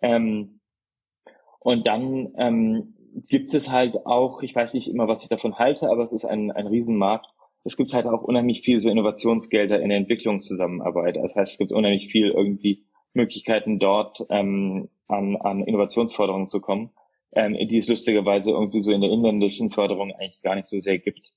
Ähm, 0.02 0.60
und 1.60 1.88
dann 1.88 2.34
ähm, 2.38 2.96
gibt 3.28 3.54
es 3.54 3.70
halt 3.70 4.06
auch, 4.06 4.42
ich 4.42 4.56
weiß 4.56 4.74
nicht 4.74 4.90
immer, 4.90 5.08
was 5.08 5.24
ich 5.24 5.30
davon 5.30 5.58
halte, 5.58 5.90
aber 5.90 6.04
es 6.04 6.12
ist 6.12 6.26
ein, 6.26 6.52
ein 6.52 6.68
Riesenmarkt. 6.68 7.28
Es 7.64 7.76
gibt 7.78 7.94
halt 7.94 8.06
auch 8.06 8.24
unheimlich 8.24 8.62
viel 8.62 8.80
so 8.80 8.90
Innovationsgelder 8.90 9.82
in 9.82 9.90
der 9.90 9.98
Entwicklungszusammenarbeit. 9.98 11.18
Das 11.18 11.36
heißt, 11.36 11.54
es 11.54 11.58
gibt 11.58 11.72
unheimlich 11.72 12.12
viel 12.12 12.30
irgendwie 12.30 12.86
Möglichkeiten 13.14 13.80
dort 13.80 14.26
ähm, 14.30 14.88
an, 15.08 15.36
an 15.38 15.64
Innovationsförderungen 15.64 16.50
zu 16.50 16.62
kommen, 16.62 16.92
ähm, 17.34 17.56
die 17.68 17.78
es 17.78 17.88
lustigerweise 17.88 18.52
irgendwie 18.52 18.82
so 18.82 18.92
in 18.92 19.02
der 19.02 19.10
inländischen 19.10 19.72
Förderung 19.72 20.12
eigentlich 20.14 20.42
gar 20.42 20.56
nicht 20.56 20.66
so 20.66 20.80
sehr 20.80 21.00
gibt. 21.00 21.34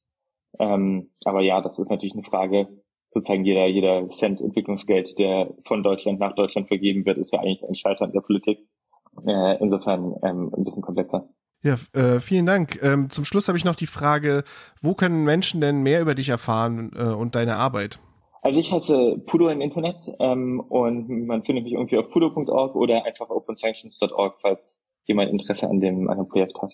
Ähm, 0.59 1.11
aber 1.25 1.43
ja, 1.43 1.61
das 1.61 1.79
ist 1.79 1.91
natürlich 1.91 2.15
eine 2.15 2.25
Frage, 2.25 2.69
sozusagen 3.11 3.45
jeder, 3.45 3.67
jeder 3.67 4.09
Cent 4.09 4.41
Entwicklungsgeld, 4.41 5.19
der 5.19 5.55
von 5.65 5.83
Deutschland 5.83 6.21
nach 6.21 6.35
Deutschland 6.35 6.69
vergeben 6.69 7.05
wird, 7.05 7.19
ist 7.19 7.33
ja 7.33 7.41
eigentlich 7.41 7.65
ein 7.65 7.75
Scheitern 7.75 8.13
der 8.13 8.21
Politik. 8.21 8.67
Äh, 9.27 9.59
insofern 9.61 10.15
ähm, 10.23 10.53
ein 10.57 10.65
bisschen 10.65 10.83
komplexer. 10.83 11.29
Ja, 11.63 11.77
äh, 11.95 12.19
vielen 12.21 12.47
Dank. 12.47 12.83
Ähm, 12.83 13.09
zum 13.11 13.25
Schluss 13.25 13.47
habe 13.47 13.57
ich 13.57 13.65
noch 13.65 13.77
die 13.77 13.87
Frage, 13.87 14.43
wo 14.81 14.95
können 14.95 15.25
Menschen 15.25 15.61
denn 15.61 15.83
mehr 15.83 16.01
über 16.01 16.15
dich 16.15 16.29
erfahren 16.29 16.91
äh, 16.97 17.05
und 17.05 17.37
deine 17.37 17.57
Arbeit? 17.57 18.01
Also 18.43 18.59
ich 18.59 18.73
heiße 18.73 19.23
Pudo 19.27 19.49
im 19.49 19.61
Internet 19.61 19.97
ähm, 20.19 20.59
und 20.59 21.27
man 21.27 21.45
findet 21.45 21.63
mich 21.63 21.75
irgendwie 21.75 21.99
auf 21.99 22.11
pudo.org 22.11 22.75
oder 22.75 23.05
einfach 23.05 23.31
opensanctions.org, 23.31 24.39
falls 24.43 24.81
jemand 25.05 25.31
Interesse 25.31 25.69
an 25.69 25.81
dem, 25.81 26.11
an 26.11 26.19
dem 26.19 26.29
Projekt 26.29 26.61
hat. 26.61 26.73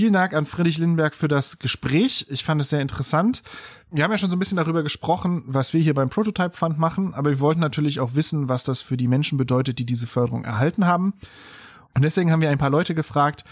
Vielen 0.00 0.14
Dank 0.14 0.32
an 0.32 0.46
Friedrich 0.46 0.78
Lindenberg 0.78 1.14
für 1.14 1.28
das 1.28 1.58
Gespräch. 1.58 2.26
Ich 2.30 2.42
fand 2.42 2.58
es 2.58 2.70
sehr 2.70 2.80
interessant. 2.80 3.42
Wir 3.90 4.02
haben 4.02 4.10
ja 4.10 4.16
schon 4.16 4.30
so 4.30 4.36
ein 4.36 4.38
bisschen 4.38 4.56
darüber 4.56 4.82
gesprochen, 4.82 5.42
was 5.46 5.74
wir 5.74 5.82
hier 5.82 5.92
beim 5.92 6.08
Prototype 6.08 6.56
Fund 6.56 6.78
machen, 6.78 7.12
aber 7.12 7.28
wir 7.28 7.40
wollten 7.40 7.60
natürlich 7.60 8.00
auch 8.00 8.14
wissen, 8.14 8.48
was 8.48 8.64
das 8.64 8.80
für 8.80 8.96
die 8.96 9.08
Menschen 9.08 9.36
bedeutet, 9.36 9.78
die 9.78 9.84
diese 9.84 10.06
Förderung 10.06 10.44
erhalten 10.44 10.86
haben. 10.86 11.12
Und 11.94 12.00
deswegen 12.02 12.32
haben 12.32 12.40
wir 12.40 12.48
ein 12.48 12.56
paar 12.56 12.70
Leute 12.70 12.94
gefragt, 12.94 13.44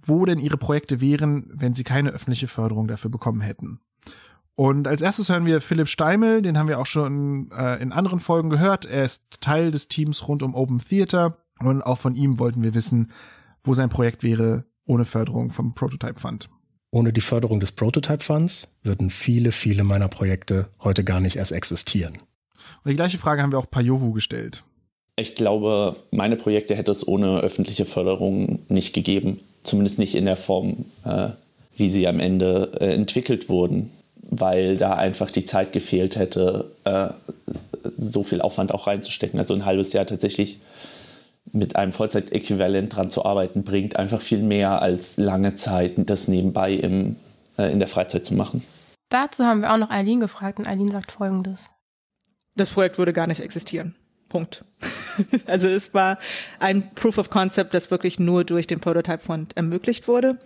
wo 0.00 0.24
denn 0.24 0.38
ihre 0.38 0.56
Projekte 0.56 1.00
wären, 1.00 1.50
wenn 1.52 1.74
sie 1.74 1.82
keine 1.82 2.10
öffentliche 2.10 2.46
Förderung 2.46 2.86
dafür 2.86 3.10
bekommen 3.10 3.40
hätten. 3.40 3.80
Und 4.54 4.86
als 4.86 5.02
erstes 5.02 5.28
hören 5.28 5.44
wir 5.44 5.60
Philipp 5.60 5.88
Steimel, 5.88 6.40
den 6.40 6.56
haben 6.56 6.68
wir 6.68 6.78
auch 6.78 6.86
schon 6.86 7.50
äh, 7.50 7.82
in 7.82 7.90
anderen 7.90 8.20
Folgen 8.20 8.48
gehört. 8.48 8.84
Er 8.84 9.02
ist 9.02 9.40
Teil 9.40 9.72
des 9.72 9.88
Teams 9.88 10.28
rund 10.28 10.44
um 10.44 10.54
Open 10.54 10.78
Theater 10.78 11.38
und 11.58 11.82
auch 11.82 11.98
von 11.98 12.14
ihm 12.14 12.38
wollten 12.38 12.62
wir 12.62 12.74
wissen, 12.74 13.10
wo 13.64 13.74
sein 13.74 13.88
Projekt 13.88 14.22
wäre, 14.22 14.66
ohne 14.86 15.04
Förderung 15.04 15.50
vom 15.50 15.74
Prototype 15.74 16.18
Fund. 16.18 16.48
Ohne 16.90 17.12
die 17.12 17.20
Förderung 17.20 17.60
des 17.60 17.72
Prototype 17.72 18.22
Funds 18.22 18.68
würden 18.82 19.10
viele, 19.10 19.52
viele 19.52 19.84
meiner 19.84 20.08
Projekte 20.08 20.68
heute 20.82 21.04
gar 21.04 21.20
nicht 21.20 21.36
erst 21.36 21.52
existieren. 21.52 22.14
Und 22.84 22.90
die 22.90 22.96
gleiche 22.96 23.18
Frage 23.18 23.42
haben 23.42 23.52
wir 23.52 23.58
auch 23.58 23.70
Payovu 23.70 24.12
gestellt. 24.12 24.62
Ich 25.16 25.34
glaube, 25.34 25.96
meine 26.10 26.36
Projekte 26.36 26.74
hätte 26.74 26.92
es 26.92 27.06
ohne 27.06 27.40
öffentliche 27.40 27.84
Förderung 27.84 28.60
nicht 28.68 28.92
gegeben. 28.92 29.40
Zumindest 29.62 29.98
nicht 29.98 30.14
in 30.14 30.26
der 30.26 30.36
Form, 30.36 30.84
äh, 31.04 31.28
wie 31.74 31.88
sie 31.88 32.06
am 32.06 32.20
Ende 32.20 32.72
äh, 32.80 32.94
entwickelt 32.94 33.48
wurden, 33.48 33.90
weil 34.22 34.76
da 34.76 34.94
einfach 34.94 35.30
die 35.30 35.44
Zeit 35.44 35.72
gefehlt 35.72 36.16
hätte, 36.16 36.70
äh, 36.84 37.08
so 37.98 38.22
viel 38.22 38.40
Aufwand 38.40 38.72
auch 38.72 38.86
reinzustecken. 38.86 39.38
Also 39.38 39.54
ein 39.54 39.64
halbes 39.64 39.92
Jahr 39.92 40.06
tatsächlich 40.06 40.60
mit 41.52 41.76
einem 41.76 41.92
Vollzeitäquivalent 41.92 42.94
dran 42.94 43.10
zu 43.10 43.24
arbeiten, 43.24 43.64
bringt 43.64 43.96
einfach 43.96 44.20
viel 44.20 44.42
mehr 44.42 44.82
als 44.82 45.16
lange 45.16 45.54
Zeit, 45.54 45.94
das 45.96 46.28
nebenbei 46.28 46.72
im, 46.72 47.16
äh, 47.58 47.70
in 47.72 47.78
der 47.78 47.88
Freizeit 47.88 48.26
zu 48.26 48.34
machen. 48.34 48.62
Dazu 49.08 49.44
haben 49.44 49.60
wir 49.60 49.72
auch 49.72 49.78
noch 49.78 49.90
Eileen 49.90 50.20
gefragt 50.20 50.58
und 50.58 50.66
Eileen 50.66 50.90
sagt 50.90 51.12
folgendes. 51.12 51.66
Das 52.56 52.70
Projekt 52.70 52.98
würde 52.98 53.12
gar 53.12 53.26
nicht 53.26 53.40
existieren. 53.40 53.94
Punkt. 54.28 54.64
also 55.46 55.68
es 55.68 55.94
war 55.94 56.18
ein 56.58 56.90
Proof 56.94 57.18
of 57.18 57.30
Concept, 57.30 57.74
das 57.74 57.90
wirklich 57.90 58.18
nur 58.18 58.44
durch 58.44 58.66
den 58.66 58.80
Prototype 58.80 59.20
Fund 59.20 59.56
ermöglicht 59.56 60.08
wurde. 60.08 60.38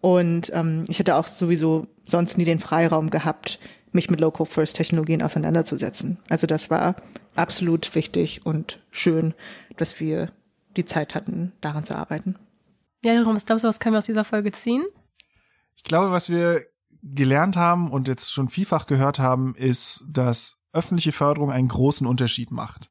Und 0.00 0.52
ähm, 0.54 0.84
ich 0.88 0.98
hätte 0.98 1.16
auch 1.16 1.26
sowieso 1.26 1.86
sonst 2.04 2.38
nie 2.38 2.44
den 2.44 2.60
Freiraum 2.60 3.10
gehabt, 3.10 3.58
mich 3.92 4.10
mit 4.10 4.20
Low-Code-First-Technologien 4.20 5.22
auseinanderzusetzen. 5.22 6.18
Also 6.28 6.46
das 6.46 6.70
war 6.70 6.96
absolut 7.34 7.94
wichtig 7.94 8.44
und 8.44 8.80
schön, 8.90 9.34
dass 9.76 10.00
wir 10.00 10.30
die 10.76 10.84
Zeit 10.84 11.14
hatten, 11.14 11.52
daran 11.60 11.84
zu 11.84 11.96
arbeiten. 11.96 12.36
Ja, 13.02 13.12
Jerome, 13.12 13.36
was 13.36 13.46
glaubst 13.46 13.64
du, 13.64 13.68
was 13.68 13.80
können 13.80 13.94
wir 13.94 13.98
aus 13.98 14.06
dieser 14.06 14.24
Folge 14.24 14.52
ziehen? 14.52 14.84
Ich 15.76 15.84
glaube, 15.84 16.10
was 16.10 16.28
wir 16.28 16.66
gelernt 17.02 17.56
haben 17.56 17.90
und 17.90 18.08
jetzt 18.08 18.32
schon 18.32 18.48
vielfach 18.48 18.86
gehört 18.86 19.18
haben, 19.18 19.54
ist, 19.54 20.04
dass 20.08 20.58
öffentliche 20.72 21.12
Förderung 21.12 21.50
einen 21.50 21.68
großen 21.68 22.06
Unterschied 22.06 22.50
macht. 22.50 22.90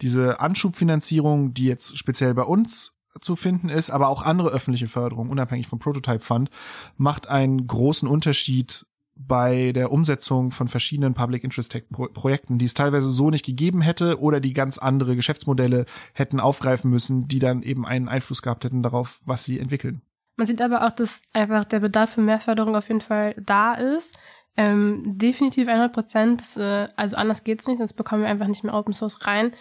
Diese 0.00 0.40
Anschubfinanzierung, 0.40 1.54
die 1.54 1.64
jetzt 1.64 1.98
speziell 1.98 2.34
bei 2.34 2.42
uns 2.42 2.92
zu 3.20 3.34
finden 3.34 3.68
ist, 3.68 3.90
aber 3.90 4.08
auch 4.08 4.22
andere 4.22 4.50
öffentliche 4.50 4.86
Förderung, 4.86 5.30
unabhängig 5.30 5.66
vom 5.66 5.78
Prototype 5.78 6.20
Fund, 6.20 6.50
macht 6.96 7.28
einen 7.28 7.66
großen 7.66 8.06
Unterschied 8.08 8.86
bei 9.18 9.72
der 9.72 9.90
Umsetzung 9.90 10.50
von 10.52 10.68
verschiedenen 10.68 11.14
Public 11.14 11.44
Interest 11.44 11.72
Tech 11.72 11.84
Projekten, 11.90 12.58
die 12.58 12.64
es 12.64 12.74
teilweise 12.74 13.10
so 13.10 13.30
nicht 13.30 13.44
gegeben 13.44 13.80
hätte 13.80 14.20
oder 14.20 14.40
die 14.40 14.52
ganz 14.52 14.78
andere 14.78 15.16
Geschäftsmodelle 15.16 15.84
hätten 16.14 16.40
aufgreifen 16.40 16.90
müssen, 16.90 17.26
die 17.26 17.40
dann 17.40 17.62
eben 17.62 17.84
einen 17.84 18.08
Einfluss 18.08 18.42
gehabt 18.42 18.64
hätten 18.64 18.82
darauf, 18.82 19.20
was 19.24 19.44
sie 19.44 19.58
entwickeln. 19.58 20.02
Man 20.36 20.46
sieht 20.46 20.62
aber 20.62 20.86
auch, 20.86 20.92
dass 20.92 21.22
einfach 21.32 21.64
der 21.64 21.80
Bedarf 21.80 22.10
für 22.10 22.20
mehr 22.20 22.38
Förderung 22.38 22.76
auf 22.76 22.86
jeden 22.86 23.00
Fall 23.00 23.34
da 23.44 23.74
ist. 23.74 24.16
Ähm, 24.56 25.18
definitiv 25.18 25.66
100 25.66 25.92
Prozent. 25.92 26.56
Äh, 26.56 26.86
also 26.94 27.16
anders 27.16 27.42
geht's 27.42 27.66
nicht, 27.66 27.78
sonst 27.78 27.94
bekommen 27.94 28.22
wir 28.22 28.28
einfach 28.28 28.46
nicht 28.46 28.62
mehr 28.62 28.74
Open 28.74 28.94
Source 28.94 29.26
rein. 29.26 29.52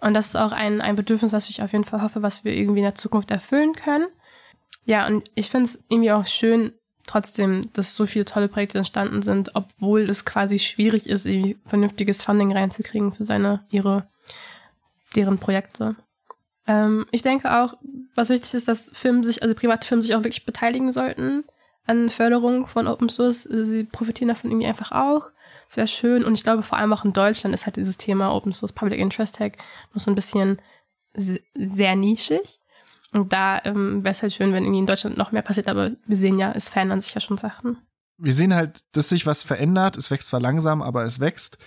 Und 0.00 0.14
das 0.14 0.28
ist 0.28 0.36
auch 0.36 0.52
ein, 0.52 0.80
ein 0.80 0.96
Bedürfnis, 0.96 1.32
was 1.32 1.48
ich 1.50 1.62
auf 1.62 1.72
jeden 1.72 1.84
Fall 1.84 2.02
hoffe, 2.02 2.22
was 2.22 2.44
wir 2.44 2.54
irgendwie 2.54 2.80
in 2.80 2.84
der 2.84 2.94
Zukunft 2.94 3.30
erfüllen 3.30 3.74
können. 3.74 4.06
Ja, 4.84 5.06
und 5.06 5.30
ich 5.34 5.50
finde 5.50 5.66
es 5.66 5.78
irgendwie 5.88 6.12
auch 6.12 6.26
schön, 6.26 6.72
trotzdem, 7.06 7.72
dass 7.72 7.94
so 7.94 8.06
viele 8.06 8.24
tolle 8.24 8.48
Projekte 8.48 8.78
entstanden 8.78 9.22
sind, 9.22 9.54
obwohl 9.54 10.02
es 10.02 10.24
quasi 10.24 10.58
schwierig 10.58 11.08
ist, 11.08 11.26
irgendwie 11.26 11.58
vernünftiges 11.66 12.22
Funding 12.22 12.52
reinzukriegen 12.52 13.12
für 13.12 13.24
seine, 13.24 13.64
ihre, 13.70 14.06
deren 15.14 15.38
Projekte. 15.38 15.96
Ähm, 16.66 17.06
ich 17.10 17.22
denke 17.22 17.56
auch, 17.56 17.74
was 18.14 18.28
wichtig 18.28 18.54
ist, 18.54 18.68
dass 18.68 18.90
Firmen 18.92 19.24
sich, 19.24 19.42
also 19.42 19.54
private 19.54 19.86
Firmen 19.86 20.02
sich 20.02 20.14
auch 20.14 20.24
wirklich 20.24 20.46
beteiligen 20.46 20.92
sollten 20.92 21.44
an 21.86 22.10
Förderung 22.10 22.66
von 22.66 22.86
Open 22.86 23.08
Source. 23.08 23.42
Sie 23.42 23.84
profitieren 23.84 24.28
davon 24.28 24.50
irgendwie 24.50 24.68
einfach 24.68 24.92
auch. 24.92 25.30
Es 25.68 25.76
wäre 25.76 25.88
schön 25.88 26.24
und 26.24 26.34
ich 26.34 26.44
glaube 26.44 26.62
vor 26.62 26.78
allem 26.78 26.92
auch 26.92 27.04
in 27.04 27.12
Deutschland 27.12 27.54
ist 27.54 27.66
halt 27.66 27.76
dieses 27.76 27.96
Thema 27.96 28.32
Open 28.34 28.52
Source 28.52 28.72
Public 28.72 29.00
Interest 29.00 29.36
Tech 29.36 29.54
noch 29.92 30.02
so 30.02 30.10
ein 30.10 30.14
bisschen 30.14 30.60
sehr 31.14 31.96
nischig. 31.96 32.60
Und 33.12 33.32
da 33.32 33.60
ähm, 33.64 34.02
wäre 34.02 34.12
es 34.12 34.22
halt 34.22 34.32
schön, 34.32 34.52
wenn 34.52 34.64
irgendwie 34.64 34.80
in 34.80 34.86
Deutschland 34.86 35.18
noch 35.18 35.32
mehr 35.32 35.42
passiert, 35.42 35.68
aber 35.68 35.90
wir 36.06 36.16
sehen 36.16 36.38
ja, 36.38 36.52
es 36.52 36.68
verändern 36.68 37.02
sich 37.02 37.14
ja 37.14 37.20
schon 37.20 37.36
Sachen. 37.36 37.76
Wir 38.18 38.34
sehen 38.34 38.54
halt, 38.54 38.80
dass 38.92 39.08
sich 39.08 39.26
was 39.26 39.42
verändert. 39.42 39.96
Es 39.96 40.10
wächst 40.10 40.28
zwar 40.28 40.40
langsam, 40.40 40.80
aber 40.80 41.04
es 41.04 41.20
wächst. 41.20 41.58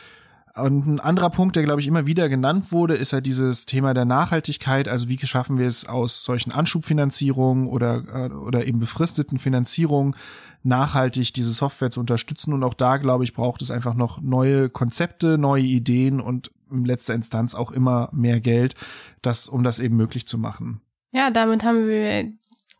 Und 0.55 0.87
ein 0.87 0.99
anderer 1.01 1.29
Punkt, 1.29 1.57
der, 1.57 1.63
glaube 1.63 1.81
ich, 1.81 1.87
immer 1.87 2.05
wieder 2.05 2.29
genannt 2.29 2.71
wurde, 2.71 2.95
ist 2.95 3.11
halt 3.11 3.25
dieses 3.25 3.65
Thema 3.65 3.93
der 3.93 4.05
Nachhaltigkeit. 4.05 4.87
Also 4.87 5.09
wie 5.09 5.19
schaffen 5.19 5.57
wir 5.57 5.67
es 5.67 5.85
aus 5.85 6.23
solchen 6.23 6.53
Anschubfinanzierungen 6.53 7.67
oder, 7.67 8.03
äh, 8.07 8.33
oder 8.33 8.65
eben 8.65 8.79
befristeten 8.79 9.37
Finanzierungen 9.37 10.15
nachhaltig 10.63 11.33
diese 11.33 11.51
Software 11.51 11.91
zu 11.91 11.99
unterstützen. 11.99 12.53
Und 12.53 12.63
auch 12.63 12.73
da, 12.73 12.97
glaube 12.97 13.25
ich, 13.25 13.33
braucht 13.33 13.61
es 13.61 13.69
einfach 13.69 13.95
noch 13.95 14.21
neue 14.21 14.69
Konzepte, 14.69 15.37
neue 15.37 15.63
Ideen 15.63 16.21
und 16.21 16.51
in 16.71 16.85
letzter 16.85 17.13
Instanz 17.13 17.53
auch 17.53 17.71
immer 17.71 18.09
mehr 18.13 18.39
Geld, 18.39 18.75
das, 19.21 19.49
um 19.49 19.63
das 19.63 19.79
eben 19.79 19.97
möglich 19.97 20.25
zu 20.25 20.37
machen. 20.37 20.81
Ja, 21.15 21.31
damit 21.31 21.63
haben 21.63 21.87
wir 21.87 22.29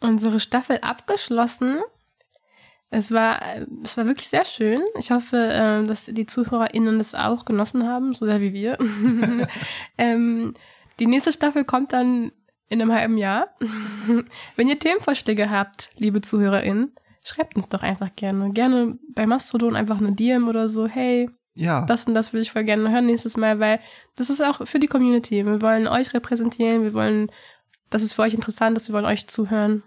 unsere 0.02 0.42
Staffel 0.42 0.80
abgeschlossen. 0.82 1.80
Es 2.90 3.14
war, 3.14 3.42
es 3.82 3.96
war 3.96 4.08
wirklich 4.08 4.28
sehr 4.28 4.44
schön. 4.44 4.82
Ich 5.00 5.10
hoffe, 5.10 5.38
äh, 5.38 5.88
dass 5.88 6.06
die 6.06 6.26
ZuhörerInnen 6.26 6.98
das 6.98 7.16
auch 7.16 7.46
genossen 7.46 7.88
haben, 7.88 8.14
so 8.14 8.26
sehr 8.26 8.42
wie 8.42 8.52
wir. 8.52 8.78
ähm, 9.98 10.54
die 11.00 11.08
nächste 11.08 11.32
Staffel 11.32 11.64
kommt 11.64 11.94
dann 11.94 12.34
in 12.68 12.82
einem 12.82 12.92
halben 12.92 13.18
Jahr. 13.18 13.56
Wenn 14.58 14.68
ihr 14.68 14.80
Themenvorschläge 14.80 15.50
habt, 15.50 15.92
liebe 15.96 16.20
ZuhörerInnen, 16.20 16.94
schreibt 17.24 17.56
uns 17.56 17.70
doch 17.70 17.84
einfach 17.84 18.10
gerne. 18.18 18.52
Gerne 18.52 19.00
bei 19.14 19.26
Mastodon 19.26 19.78
einfach 19.78 20.00
eine 20.00 20.12
DM 20.12 20.50
oder 20.50 20.68
so. 20.68 20.88
Hey, 20.88 21.30
ja. 21.54 21.86
das 21.86 22.06
und 22.06 22.16
das 22.16 22.34
würde 22.34 22.42
ich 22.42 22.52
voll 22.52 22.66
gerne 22.66 22.92
hören 22.92 23.06
nächstes 23.06 23.38
Mal, 23.38 23.62
weil 23.62 23.80
das 24.18 24.30
ist 24.30 24.42
auch 24.42 24.68
für 24.68 24.80
die 24.80 24.88
Community. 24.88 25.46
Wir 25.46 25.62
wollen 25.62 25.88
euch 25.88 26.14
repräsentieren, 26.14 26.84
wir 26.84 26.94
wollen, 26.94 27.32
das 27.96 28.04
ist 28.04 28.14
für 28.14 28.24
euch 28.24 28.34
interessant, 28.34 28.76
dass 28.76 28.90
wir 28.90 28.94
wollen 28.94 29.06
euch 29.06 29.28
zuhören. 29.28 29.82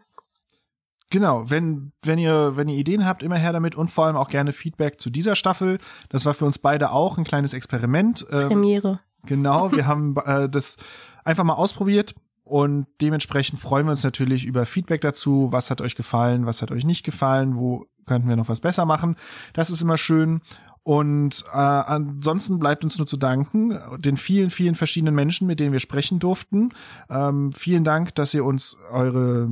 Genau, 1.11 1.51
wenn, 1.51 1.92
wenn 2.03 2.18
ihr, 2.18 2.57
wenn 2.57 2.68
ihr 2.68 2.79
Ideen 2.79 3.05
habt, 3.05 3.23
immer 3.23 3.37
her 3.37 3.53
damit 3.53 3.75
und 3.75 3.90
vor 3.90 4.07
allem 4.07 4.16
auch 4.16 4.31
gerne 4.31 4.53
Feedback 4.53 4.99
zu 4.99 5.11
dieser 5.11 5.37
Staffel. 5.37 5.79
Das 6.09 6.25
war 6.25 6.33
für 6.33 6.47
uns 6.47 6.59
beide 6.59 6.90
auch 6.90 7.18
ein 7.18 7.25
kleines 7.25 7.53
Experiment. 7.53 8.27
Ähm, 8.31 8.49
Premiere. 8.49 9.01
Genau, 9.27 9.73
wir 9.73 9.87
haben 9.87 10.16
äh, 10.25 10.49
das 10.49 10.79
einfach 11.23 11.44
mal 11.44 11.55
ausprobiert 11.55 12.14
und 12.44 12.87
dementsprechend 13.03 13.61
freuen 13.61 13.87
wir 13.87 13.90
uns 13.90 14.05
natürlich 14.05 14.47
über 14.47 14.64
Feedback 14.64 15.03
dazu. 15.03 15.49
Was 15.51 15.71
hat 15.71 15.83
euch 15.83 15.94
gefallen, 15.94 16.47
was 16.47 16.62
hat 16.62 16.71
euch 16.71 16.87
nicht 16.87 17.05
gefallen, 17.05 17.57
wo 17.57 17.85
könnten 18.07 18.29
wir 18.29 18.37
noch 18.37 18.49
was 18.49 18.61
besser 18.61 18.87
machen. 18.87 19.16
Das 19.53 19.68
ist 19.68 19.83
immer 19.83 19.99
schön. 19.99 20.40
Und 20.88 21.44
äh, 21.53 21.59
ansonsten 21.59 22.59
bleibt 22.59 22.83
uns 22.83 22.96
nur 22.96 23.07
zu 23.07 23.18
danken, 23.18 23.79
den 23.98 24.16
vielen, 24.16 24.48
vielen 24.48 24.74
verschiedenen 24.74 25.14
Menschen, 25.14 25.46
mit 25.46 25.61
denen 25.61 25.72
wir 25.72 25.81
sprechen 25.81 26.18
durften. 26.18 26.70
Ähm, 27.11 27.53
vielen 27.53 27.85
Dank, 27.85 28.14
dass 28.14 28.33
ihr 28.33 28.42
uns 28.42 28.74
eure 28.90 29.51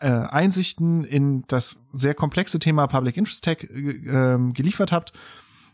äh, 0.00 0.06
Einsichten 0.06 1.02
in 1.02 1.42
das 1.48 1.80
sehr 1.94 2.14
komplexe 2.14 2.60
Thema 2.60 2.86
Public 2.86 3.16
Interest 3.16 3.42
Tech 3.42 3.64
äh, 3.64 3.74
ähm, 3.74 4.52
geliefert 4.52 4.92
habt. 4.92 5.12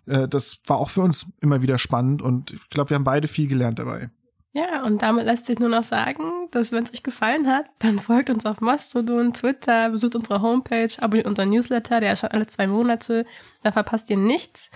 Äh, 0.06 0.26
das 0.26 0.60
war 0.66 0.78
auch 0.78 0.88
für 0.88 1.02
uns 1.02 1.26
immer 1.42 1.60
wieder 1.60 1.76
spannend 1.76 2.22
und 2.22 2.52
ich 2.52 2.70
glaube, 2.70 2.88
wir 2.88 2.94
haben 2.94 3.04
beide 3.04 3.28
viel 3.28 3.46
gelernt 3.46 3.78
dabei. 3.78 4.08
Ja, 4.56 4.84
und 4.84 5.02
damit 5.02 5.26
lässt 5.26 5.46
sich 5.46 5.58
nur 5.58 5.68
noch 5.68 5.82
sagen, 5.82 6.48
dass 6.52 6.70
wenn 6.70 6.84
es 6.84 6.92
euch 6.92 7.02
gefallen 7.02 7.48
hat, 7.48 7.66
dann 7.80 7.98
folgt 7.98 8.30
uns 8.30 8.46
auf 8.46 8.60
Mastodon, 8.60 9.32
Twitter, 9.32 9.90
besucht 9.90 10.14
unsere 10.14 10.42
Homepage, 10.42 10.90
abonniert 11.00 11.26
unseren 11.26 11.48
Newsletter, 11.48 11.98
der 11.98 12.10
erscheint 12.10 12.34
alle 12.34 12.46
zwei 12.46 12.68
Monate, 12.68 13.26
da 13.64 13.72
verpasst 13.72 14.08
ihr 14.10 14.16
nichts. 14.16 14.70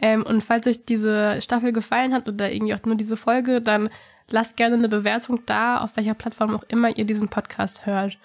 Ähm, 0.00 0.22
und 0.22 0.42
falls 0.42 0.66
euch 0.66 0.86
diese 0.86 1.42
Staffel 1.42 1.74
gefallen 1.74 2.14
hat 2.14 2.26
oder 2.26 2.50
irgendwie 2.50 2.74
auch 2.74 2.82
nur 2.84 2.94
diese 2.94 3.18
Folge, 3.18 3.60
dann 3.60 3.90
lasst 4.28 4.56
gerne 4.56 4.76
eine 4.76 4.88
Bewertung 4.88 5.40
da, 5.44 5.76
auf 5.78 5.98
welcher 5.98 6.14
Plattform 6.14 6.56
auch 6.56 6.64
immer 6.68 6.96
ihr 6.96 7.04
diesen 7.04 7.28
Podcast 7.28 7.84
hört. 7.84 8.16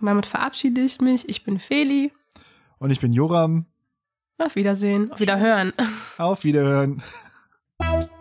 Und 0.00 0.06
damit 0.06 0.24
verabschiede 0.24 0.80
ich 0.80 1.02
mich. 1.02 1.28
Ich 1.28 1.44
bin 1.44 1.58
Feli. 1.58 2.12
Und 2.78 2.90
ich 2.90 3.00
bin 3.00 3.12
Joram. 3.12 3.66
Auf 4.38 4.56
Wiedersehen. 4.56 5.12
Auf 5.12 5.20
Wiederhören. 5.20 5.74
Auf 6.16 6.44
Wiederhören. 6.44 7.02